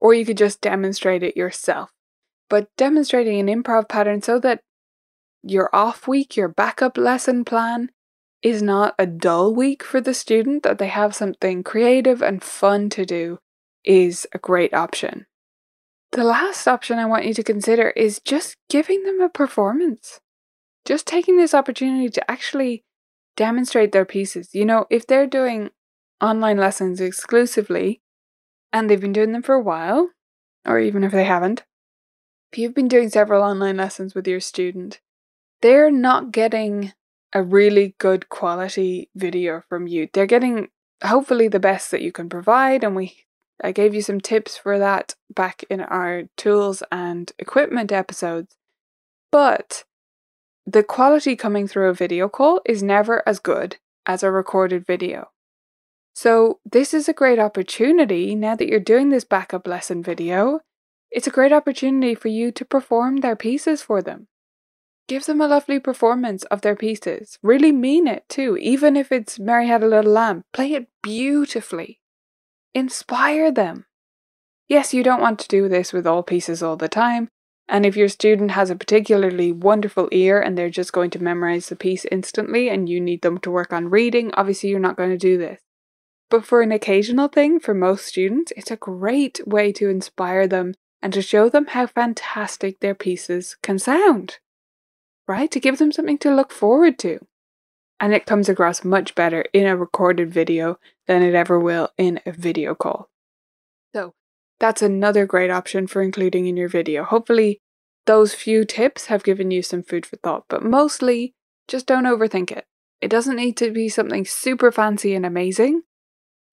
Or 0.00 0.14
you 0.14 0.24
could 0.24 0.38
just 0.38 0.62
demonstrate 0.62 1.22
it 1.22 1.36
yourself. 1.36 1.90
But 2.48 2.74
demonstrating 2.78 3.38
an 3.38 3.62
improv 3.62 3.88
pattern 3.90 4.22
so 4.22 4.38
that 4.38 4.62
your 5.42 5.68
off 5.74 6.08
week, 6.08 6.36
your 6.36 6.48
backup 6.48 6.96
lesson 6.96 7.44
plan, 7.44 7.90
is 8.42 8.62
not 8.62 8.94
a 8.98 9.06
dull 9.06 9.54
week 9.54 9.82
for 9.82 10.00
the 10.00 10.14
student, 10.14 10.62
that 10.62 10.78
they 10.78 10.88
have 10.88 11.14
something 11.14 11.62
creative 11.62 12.22
and 12.22 12.42
fun 12.42 12.88
to 12.90 13.04
do, 13.04 13.38
is 13.84 14.26
a 14.32 14.38
great 14.38 14.72
option. 14.72 15.26
The 16.12 16.24
last 16.24 16.66
option 16.66 16.98
I 16.98 17.06
want 17.06 17.26
you 17.26 17.34
to 17.34 17.42
consider 17.42 17.90
is 17.90 18.20
just 18.24 18.56
giving 18.70 19.04
them 19.04 19.20
a 19.20 19.28
performance. 19.28 20.20
Just 20.84 21.06
taking 21.06 21.36
this 21.36 21.52
opportunity 21.52 22.08
to 22.08 22.30
actually 22.30 22.84
demonstrate 23.36 23.92
their 23.92 24.06
pieces. 24.06 24.54
You 24.54 24.64
know, 24.64 24.86
if 24.90 25.06
they're 25.06 25.26
doing 25.26 25.70
online 26.20 26.56
lessons 26.56 27.00
exclusively 27.00 28.00
and 28.72 28.88
they've 28.88 29.00
been 29.00 29.12
doing 29.12 29.32
them 29.32 29.42
for 29.42 29.54
a 29.54 29.62
while, 29.62 30.10
or 30.66 30.78
even 30.78 31.04
if 31.04 31.12
they 31.12 31.24
haven't, 31.24 31.64
if 32.52 32.58
you've 32.58 32.74
been 32.74 32.88
doing 32.88 33.10
several 33.10 33.42
online 33.42 33.76
lessons 33.76 34.14
with 34.14 34.26
your 34.26 34.40
student, 34.40 35.00
they're 35.60 35.90
not 35.90 36.32
getting 36.32 36.92
a 37.32 37.42
really 37.42 37.94
good 37.98 38.28
quality 38.28 39.10
video 39.14 39.62
from 39.68 39.86
you. 39.86 40.08
They're 40.12 40.26
getting 40.26 40.68
hopefully 41.04 41.48
the 41.48 41.60
best 41.60 41.90
that 41.90 42.02
you 42.02 42.12
can 42.12 42.28
provide 42.28 42.82
and 42.82 42.96
we 42.96 43.24
I 43.62 43.72
gave 43.72 43.94
you 43.94 44.02
some 44.02 44.20
tips 44.20 44.56
for 44.56 44.78
that 44.78 45.14
back 45.34 45.64
in 45.68 45.80
our 45.80 46.24
tools 46.36 46.82
and 46.92 47.32
equipment 47.38 47.90
episodes. 47.90 48.56
But 49.32 49.84
the 50.64 50.82
quality 50.82 51.34
coming 51.34 51.66
through 51.66 51.88
a 51.88 51.94
video 51.94 52.28
call 52.28 52.60
is 52.64 52.82
never 52.82 53.26
as 53.26 53.40
good 53.40 53.78
as 54.06 54.22
a 54.22 54.30
recorded 54.30 54.86
video. 54.86 55.30
So, 56.14 56.58
this 56.64 56.92
is 56.92 57.08
a 57.08 57.12
great 57.12 57.38
opportunity 57.38 58.34
now 58.34 58.56
that 58.56 58.68
you're 58.68 58.80
doing 58.80 59.10
this 59.10 59.24
backup 59.24 59.66
lesson 59.68 60.02
video. 60.02 60.60
It's 61.10 61.26
a 61.26 61.32
great 61.32 61.52
opportunity 61.52 62.14
for 62.14 62.28
you 62.28 62.50
to 62.52 62.64
perform 62.64 63.18
their 63.18 63.36
pieces 63.36 63.82
for 63.82 64.02
them. 64.02 64.26
Give 65.08 65.24
them 65.24 65.40
a 65.40 65.48
lovely 65.48 65.80
performance 65.80 66.44
of 66.44 66.60
their 66.60 66.76
pieces. 66.76 67.38
Really 67.42 67.72
mean 67.72 68.06
it 68.06 68.28
too, 68.28 68.58
even 68.58 68.94
if 68.94 69.10
it's 69.10 69.38
Mary 69.38 69.66
Had 69.66 69.82
a 69.82 69.88
Little 69.88 70.12
Lamb. 70.12 70.44
Play 70.52 70.74
it 70.74 70.88
beautifully. 71.02 72.00
Inspire 72.74 73.50
them. 73.50 73.86
Yes, 74.68 74.92
you 74.92 75.02
don't 75.02 75.22
want 75.22 75.38
to 75.40 75.48
do 75.48 75.66
this 75.66 75.94
with 75.94 76.06
all 76.06 76.22
pieces 76.22 76.62
all 76.62 76.76
the 76.76 76.88
time, 76.88 77.28
and 77.68 77.86
if 77.86 77.96
your 77.96 78.08
student 78.08 78.50
has 78.50 78.68
a 78.68 78.76
particularly 78.76 79.50
wonderful 79.50 80.10
ear 80.12 80.40
and 80.40 80.56
they're 80.56 80.68
just 80.68 80.92
going 80.92 81.08
to 81.10 81.22
memorize 81.22 81.70
the 81.70 81.76
piece 81.76 82.04
instantly 82.12 82.68
and 82.68 82.86
you 82.86 83.00
need 83.00 83.22
them 83.22 83.38
to 83.38 83.50
work 83.50 83.72
on 83.72 83.88
reading, 83.88 84.30
obviously 84.34 84.68
you're 84.68 84.78
not 84.78 84.96
going 84.96 85.10
to 85.10 85.16
do 85.16 85.38
this. 85.38 85.62
But 86.28 86.44
for 86.44 86.60
an 86.60 86.70
occasional 86.70 87.28
thing, 87.28 87.60
for 87.60 87.72
most 87.72 88.04
students, 88.04 88.52
it's 88.56 88.70
a 88.70 88.76
great 88.76 89.40
way 89.46 89.72
to 89.72 89.88
inspire 89.88 90.46
them 90.46 90.74
and 91.00 91.14
to 91.14 91.22
show 91.22 91.48
them 91.48 91.66
how 91.68 91.86
fantastic 91.86 92.80
their 92.80 92.94
pieces 92.94 93.56
can 93.62 93.78
sound. 93.78 94.38
Right? 95.28 95.50
To 95.50 95.60
give 95.60 95.78
them 95.78 95.92
something 95.92 96.18
to 96.18 96.34
look 96.34 96.50
forward 96.50 96.98
to. 97.00 97.20
And 98.00 98.14
it 98.14 98.26
comes 98.26 98.48
across 98.48 98.84
much 98.84 99.14
better 99.14 99.44
in 99.52 99.66
a 99.66 99.76
recorded 99.76 100.32
video 100.32 100.78
than 101.06 101.22
it 101.22 101.34
ever 101.34 101.60
will 101.60 101.90
in 101.98 102.20
a 102.24 102.32
video 102.32 102.74
call. 102.74 103.10
So, 103.94 104.14
that's 104.58 104.82
another 104.82 105.26
great 105.26 105.50
option 105.50 105.86
for 105.86 106.00
including 106.00 106.46
in 106.46 106.56
your 106.56 106.68
video. 106.68 107.04
Hopefully, 107.04 107.60
those 108.06 108.34
few 108.34 108.64
tips 108.64 109.06
have 109.06 109.22
given 109.22 109.50
you 109.50 109.62
some 109.62 109.82
food 109.82 110.06
for 110.06 110.16
thought, 110.16 110.44
but 110.48 110.64
mostly 110.64 111.34
just 111.68 111.86
don't 111.86 112.04
overthink 112.04 112.50
it. 112.50 112.64
It 113.02 113.08
doesn't 113.08 113.36
need 113.36 113.56
to 113.58 113.70
be 113.70 113.88
something 113.90 114.24
super 114.24 114.72
fancy 114.72 115.14
and 115.14 115.26
amazing. 115.26 115.82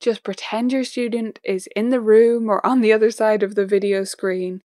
Just 0.02 0.24
pretend 0.24 0.74
your 0.74 0.84
student 0.84 1.40
is 1.44 1.70
in 1.76 1.90
the 1.90 2.02
room 2.02 2.50
or 2.50 2.64
on 2.66 2.82
the 2.82 2.92
other 2.92 3.10
side 3.10 3.42
of 3.42 3.56
the 3.56 3.66
video 3.66 4.04
screen 4.04 4.62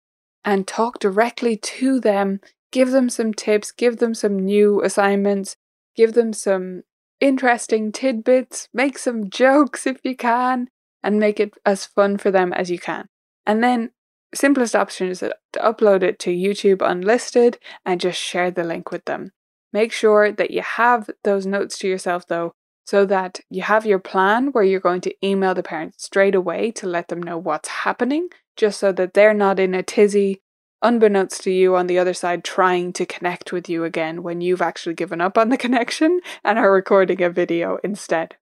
and 0.44 0.66
talk 0.66 0.98
directly 0.98 1.56
to 1.56 2.00
them. 2.00 2.40
Give 2.70 2.90
them 2.90 3.08
some 3.08 3.32
tips, 3.32 3.72
give 3.72 3.96
them 3.96 4.14
some 4.14 4.38
new 4.38 4.82
assignments, 4.82 5.56
give 5.96 6.12
them 6.14 6.32
some 6.32 6.82
interesting 7.20 7.92
tidbits, 7.92 8.68
make 8.72 8.98
some 8.98 9.30
jokes 9.42 9.86
if 9.86 9.98
you 10.04 10.16
can, 10.16 10.68
and 11.02 11.18
make 11.18 11.40
it 11.40 11.54
as 11.64 11.86
fun 11.86 12.18
for 12.18 12.30
them 12.30 12.52
as 12.52 12.70
you 12.70 12.78
can. 12.78 13.08
And 13.46 13.62
then 13.62 13.90
simplest 14.34 14.76
option 14.76 15.08
is 15.08 15.20
to 15.20 15.34
upload 15.56 16.02
it 16.02 16.18
to 16.20 16.30
YouTube 16.30 16.82
unlisted 16.82 17.58
and 17.84 18.00
just 18.00 18.20
share 18.20 18.50
the 18.50 18.64
link 18.64 18.90
with 18.90 19.04
them. 19.06 19.32
Make 19.72 19.92
sure 19.92 20.32
that 20.32 20.50
you 20.50 20.62
have 20.62 21.10
those 21.24 21.46
notes 21.46 21.78
to 21.78 21.88
yourself 21.88 22.26
though, 22.26 22.52
so 22.84 23.04
that 23.06 23.40
you 23.50 23.62
have 23.62 23.84
your 23.84 23.98
plan 23.98 24.48
where 24.48 24.64
you're 24.64 24.80
going 24.80 25.02
to 25.02 25.14
email 25.26 25.54
the 25.54 25.62
parents 25.62 26.04
straight 26.04 26.34
away 26.34 26.70
to 26.72 26.86
let 26.86 27.08
them 27.08 27.22
know 27.22 27.36
what's 27.36 27.68
happening, 27.68 28.28
just 28.56 28.80
so 28.80 28.92
that 28.92 29.14
they're 29.14 29.34
not 29.34 29.60
in 29.60 29.74
a 29.74 29.82
tizzy, 29.82 30.40
unbeknownst 30.82 31.42
to 31.42 31.50
you 31.50 31.76
on 31.76 31.86
the 31.86 31.98
other 31.98 32.14
side, 32.14 32.44
trying 32.44 32.92
to 32.94 33.06
connect 33.06 33.52
with 33.52 33.68
you 33.68 33.84
again 33.84 34.22
when 34.22 34.40
you've 34.40 34.62
actually 34.62 34.94
given 34.94 35.20
up 35.20 35.36
on 35.36 35.48
the 35.48 35.56
connection 35.64 36.20
and 36.44 36.58
are 36.58 36.72
recording 36.72 37.22
a 37.22 37.30
video 37.30 37.78
instead. 37.82 38.36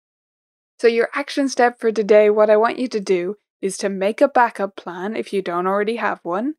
So, 0.78 0.88
your 0.88 1.08
action 1.14 1.48
step 1.48 1.80
for 1.80 1.90
today, 1.90 2.28
what 2.28 2.50
I 2.50 2.56
want 2.56 2.78
you 2.78 2.88
to 2.88 3.00
do 3.00 3.36
is 3.62 3.78
to 3.78 3.88
make 3.88 4.20
a 4.20 4.28
backup 4.28 4.76
plan 4.76 5.16
if 5.16 5.32
you 5.32 5.40
don't 5.40 5.66
already 5.66 5.96
have 5.96 6.20
one. 6.22 6.54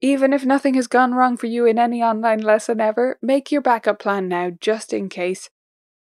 Even 0.00 0.32
if 0.32 0.44
nothing 0.44 0.74
has 0.74 0.86
gone 0.86 1.14
wrong 1.14 1.36
for 1.36 1.46
you 1.46 1.66
in 1.66 1.78
any 1.78 2.02
online 2.02 2.40
lesson 2.40 2.80
ever, 2.80 3.18
make 3.22 3.50
your 3.50 3.62
backup 3.62 3.98
plan 3.98 4.28
now 4.28 4.50
just 4.60 4.92
in 4.92 5.08
case 5.08 5.50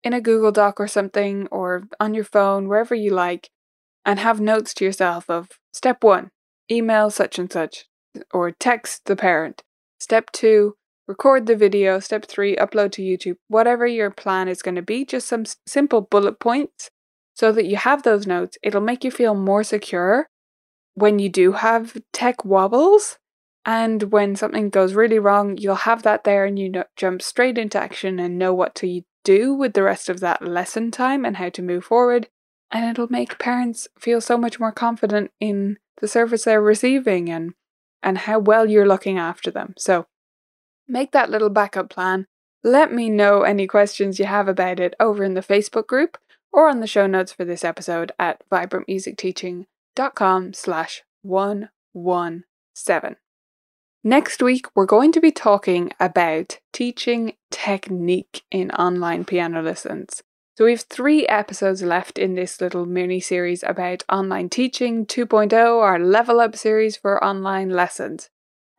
in 0.03 0.12
a 0.12 0.21
Google 0.21 0.53
Doc 0.53 0.79
or 0.79 0.87
something, 0.87 1.49
or 1.51 1.83
on 1.99 2.15
your 2.15 2.25
phone, 2.25 2.69
wherever 2.69 2.95
you 2.95 3.11
like, 3.11 3.51
and 4.05 4.21
have 4.21 4.41
notes 4.41 4.73
to 4.75 4.85
yourself 4.85 5.29
of 5.29 5.49
step 5.73 6.05
one, 6.05 6.31
email 6.71 7.11
such 7.11 7.39
and 7.39 7.53
such, 7.53 7.87
or 8.33 8.51
text 8.51 9.07
the 9.07 9.17
parent. 9.17 9.63
Step 9.99 10.31
two, 10.33 10.77
record 11.09 11.47
the 11.47 11.57
video. 11.57 12.01
Step 12.01 12.25
three, 12.27 12.57
upload 12.57 12.93
to 12.93 13.03
YouTube. 13.03 13.37
Whatever 13.49 13.87
your 13.87 14.11
plan 14.11 14.49
is 14.49 14.63
going 14.63 14.75
to 14.75 14.83
be, 14.83 15.05
just 15.05 15.29
some 15.29 15.45
simple 15.67 16.01
bullet 16.01 16.41
points 16.41 16.91
so 17.35 17.53
that 17.53 17.67
you 17.67 17.77
have 17.77 18.03
those 18.03 18.27
notes. 18.27 18.57
It'll 18.63 18.81
make 18.81 19.05
you 19.05 19.11
feel 19.11 19.35
more 19.35 19.63
secure 19.63 20.29
when 20.95 21.19
you 21.19 21.29
do 21.29 21.53
have 21.53 21.97
tech 22.13 22.45
wobbles. 22.45 23.19
And 23.65 24.05
when 24.05 24.37
something 24.37 24.71
goes 24.71 24.95
really 24.95 25.19
wrong, 25.19 25.59
you'll 25.59 25.75
have 25.75 26.03
that 26.05 26.25
there 26.25 26.45
and 26.45 26.59
you 26.59 26.71
know, 26.71 26.85
jump 26.97 27.21
straight 27.21 27.59
into 27.59 27.79
action 27.79 28.19
and 28.19 28.39
know 28.39 28.55
what 28.55 28.75
to 28.77 29.03
do 29.25 29.53
with 29.53 29.75
the 29.75 29.83
rest 29.83 30.09
of 30.09 30.21
that 30.21 30.47
lesson 30.47 30.91
time 30.91 31.25
and 31.25 31.37
how 31.37 31.49
to 31.51 31.63
move 31.63 31.85
forward. 31.85 32.29
And 32.71 32.85
it'll 32.85 33.11
make 33.11 33.39
parents 33.39 33.89
feel 33.99 34.21
so 34.21 34.39
much 34.39 34.61
more 34.61 34.73
confident 34.73 35.31
in 35.41 35.79
the 36.01 36.09
service 36.09 36.45
they're 36.45 36.63
receiving 36.63 37.29
and, 37.29 37.55
and 38.07 38.16
how 38.19 38.38
well 38.38 38.71
you're 38.71 38.87
looking 38.87 39.19
after 39.19 39.51
them. 39.51 39.75
So 39.77 40.07
make 40.87 41.11
that 41.11 41.29
little 41.29 41.51
backup 41.51 41.90
plan. 41.90 42.29
Let 42.62 42.92
me 42.92 43.11
know 43.11 43.42
any 43.42 43.66
questions 43.66 44.21
you 44.21 44.27
have 44.27 44.47
about 44.47 44.79
it 44.79 44.95
over 45.01 45.25
in 45.25 45.35
the 45.35 45.42
Facebook 45.42 45.88
group 45.88 46.16
or 46.53 46.69
on 46.69 46.79
the 46.79 46.87
show 46.87 47.09
notes 47.09 47.33
for 47.33 47.45
this 47.45 47.64
episode 47.64 48.12
at 48.16 48.49
vibrantmusicteaching.com 48.49 50.55
slash 50.55 51.03
117. 51.23 53.16
Next 54.05 54.40
week, 54.40 54.69
we're 54.77 54.87
going 54.87 55.11
to 55.11 55.21
be 55.21 55.33
talking 55.33 55.90
about 55.99 56.61
teaching 56.73 57.33
technique 57.51 58.42
in 58.53 58.71
online 58.71 59.25
piano 59.25 59.62
lessons. 59.62 60.23
So, 60.57 60.64
we 60.64 60.71
have 60.71 60.83
three 60.83 61.27
episodes 61.27 61.83
left 61.83 62.19
in 62.19 62.35
this 62.35 62.62
little 62.62 62.87
mini 62.87 63.21
series 63.21 63.62
about 63.62 64.05
online 64.11 64.49
teaching 64.49 65.05
2.0, 65.05 65.53
our 65.53 65.99
level 65.99 66.40
up 66.40 66.57
series 66.57 66.97
for 66.97 67.23
online 67.23 67.69
lessons. 67.69 68.31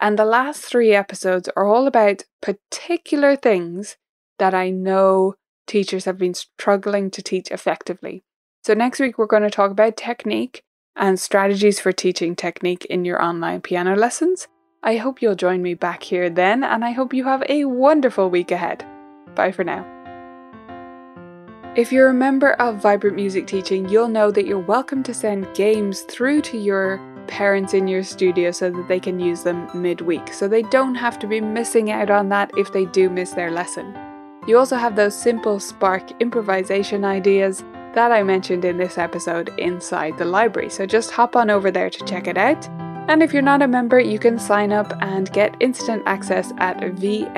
And 0.02 0.18
the 0.18 0.26
last 0.26 0.64
three 0.64 0.94
episodes 0.94 1.50
are 1.56 1.68
all 1.68 1.86
about 1.86 2.24
particular 2.42 3.36
things 3.36 3.98
that 4.40 4.56
I 4.56 4.72
know 4.72 5.36
teachers 5.68 6.06
have 6.06 6.18
been 6.18 6.34
struggling 6.34 7.12
to 7.12 7.22
teach 7.22 7.52
effectively. 7.52 8.24
So, 8.64 8.74
next 8.74 9.00
week, 9.00 9.20
we're 9.20 9.28
going 9.28 9.44
to 9.44 9.52
talk 9.52 9.70
about 9.70 9.98
technique 9.98 10.64
and 10.96 11.20
strategies 11.20 11.80
for 11.80 11.92
teaching 11.92 12.36
technique 12.36 12.86
in 12.86 13.06
your 13.06 13.22
online 13.22 13.62
piano 13.62 13.96
lessons. 13.96 14.48
I 14.82 14.98
hope 14.98 15.22
you'll 15.22 15.36
join 15.36 15.62
me 15.62 15.76
back 15.76 16.02
here 16.02 16.28
then, 16.28 16.64
and 16.64 16.84
I 16.84 16.92
hope 16.92 17.14
you 17.14 17.26
have 17.26 17.44
a 17.48 17.66
wonderful 17.66 18.32
week 18.32 18.50
ahead. 18.50 18.84
Bye 19.36 19.52
for 19.52 19.64
now. 19.64 19.97
If 21.78 21.92
you're 21.92 22.10
a 22.10 22.14
member 22.14 22.54
of 22.54 22.82
Vibrant 22.82 23.16
Music 23.16 23.46
Teaching, 23.46 23.88
you'll 23.88 24.08
know 24.08 24.32
that 24.32 24.48
you're 24.48 24.58
welcome 24.58 25.04
to 25.04 25.14
send 25.14 25.54
games 25.54 26.02
through 26.02 26.42
to 26.42 26.58
your 26.58 27.00
parents 27.28 27.76
in 27.76 27.88
your 27.88 28.02
studio 28.02 28.50
so 28.50 28.72
that 28.72 28.88
they 28.88 29.00
can 29.00 29.20
use 29.20 29.44
them 29.44 29.70
midweek, 29.76 30.34
so 30.34 30.48
they 30.48 30.64
don't 30.64 30.96
have 30.96 31.20
to 31.20 31.28
be 31.28 31.40
missing 31.40 31.92
out 31.92 32.10
on 32.10 32.30
that 32.30 32.50
if 32.58 32.74
they 32.74 32.86
do 32.86 33.12
miss 33.12 33.34
their 33.34 33.52
lesson. 33.52 33.96
You 34.48 34.58
also 34.58 34.76
have 34.76 34.96
those 34.96 35.16
simple 35.16 35.60
Spark 35.60 36.20
improvisation 36.20 37.06
ideas 37.06 37.64
that 37.94 38.12
I 38.12 38.24
mentioned 38.24 38.66
in 38.66 38.80
this 38.80 38.98
episode 38.98 39.52
inside 39.60 40.18
the 40.18 40.26
library, 40.26 40.72
so 40.72 40.88
just 40.88 41.12
hop 41.12 41.36
on 41.36 41.52
over 41.52 41.70
there 41.70 41.92
to 41.92 42.06
check 42.06 42.26
it 42.26 42.40
out. 42.40 42.68
And 43.08 43.22
if 43.22 43.32
you're 43.32 43.44
not 43.44 43.62
a 43.62 43.68
member, 43.68 44.00
you 44.00 44.18
can 44.18 44.40
sign 44.40 44.72
up 44.72 44.92
and 45.04 45.32
get 45.32 45.56
instant 45.60 46.02
access 46.08 46.52
at 46.58 46.80
vmt.ninja. 46.80 47.38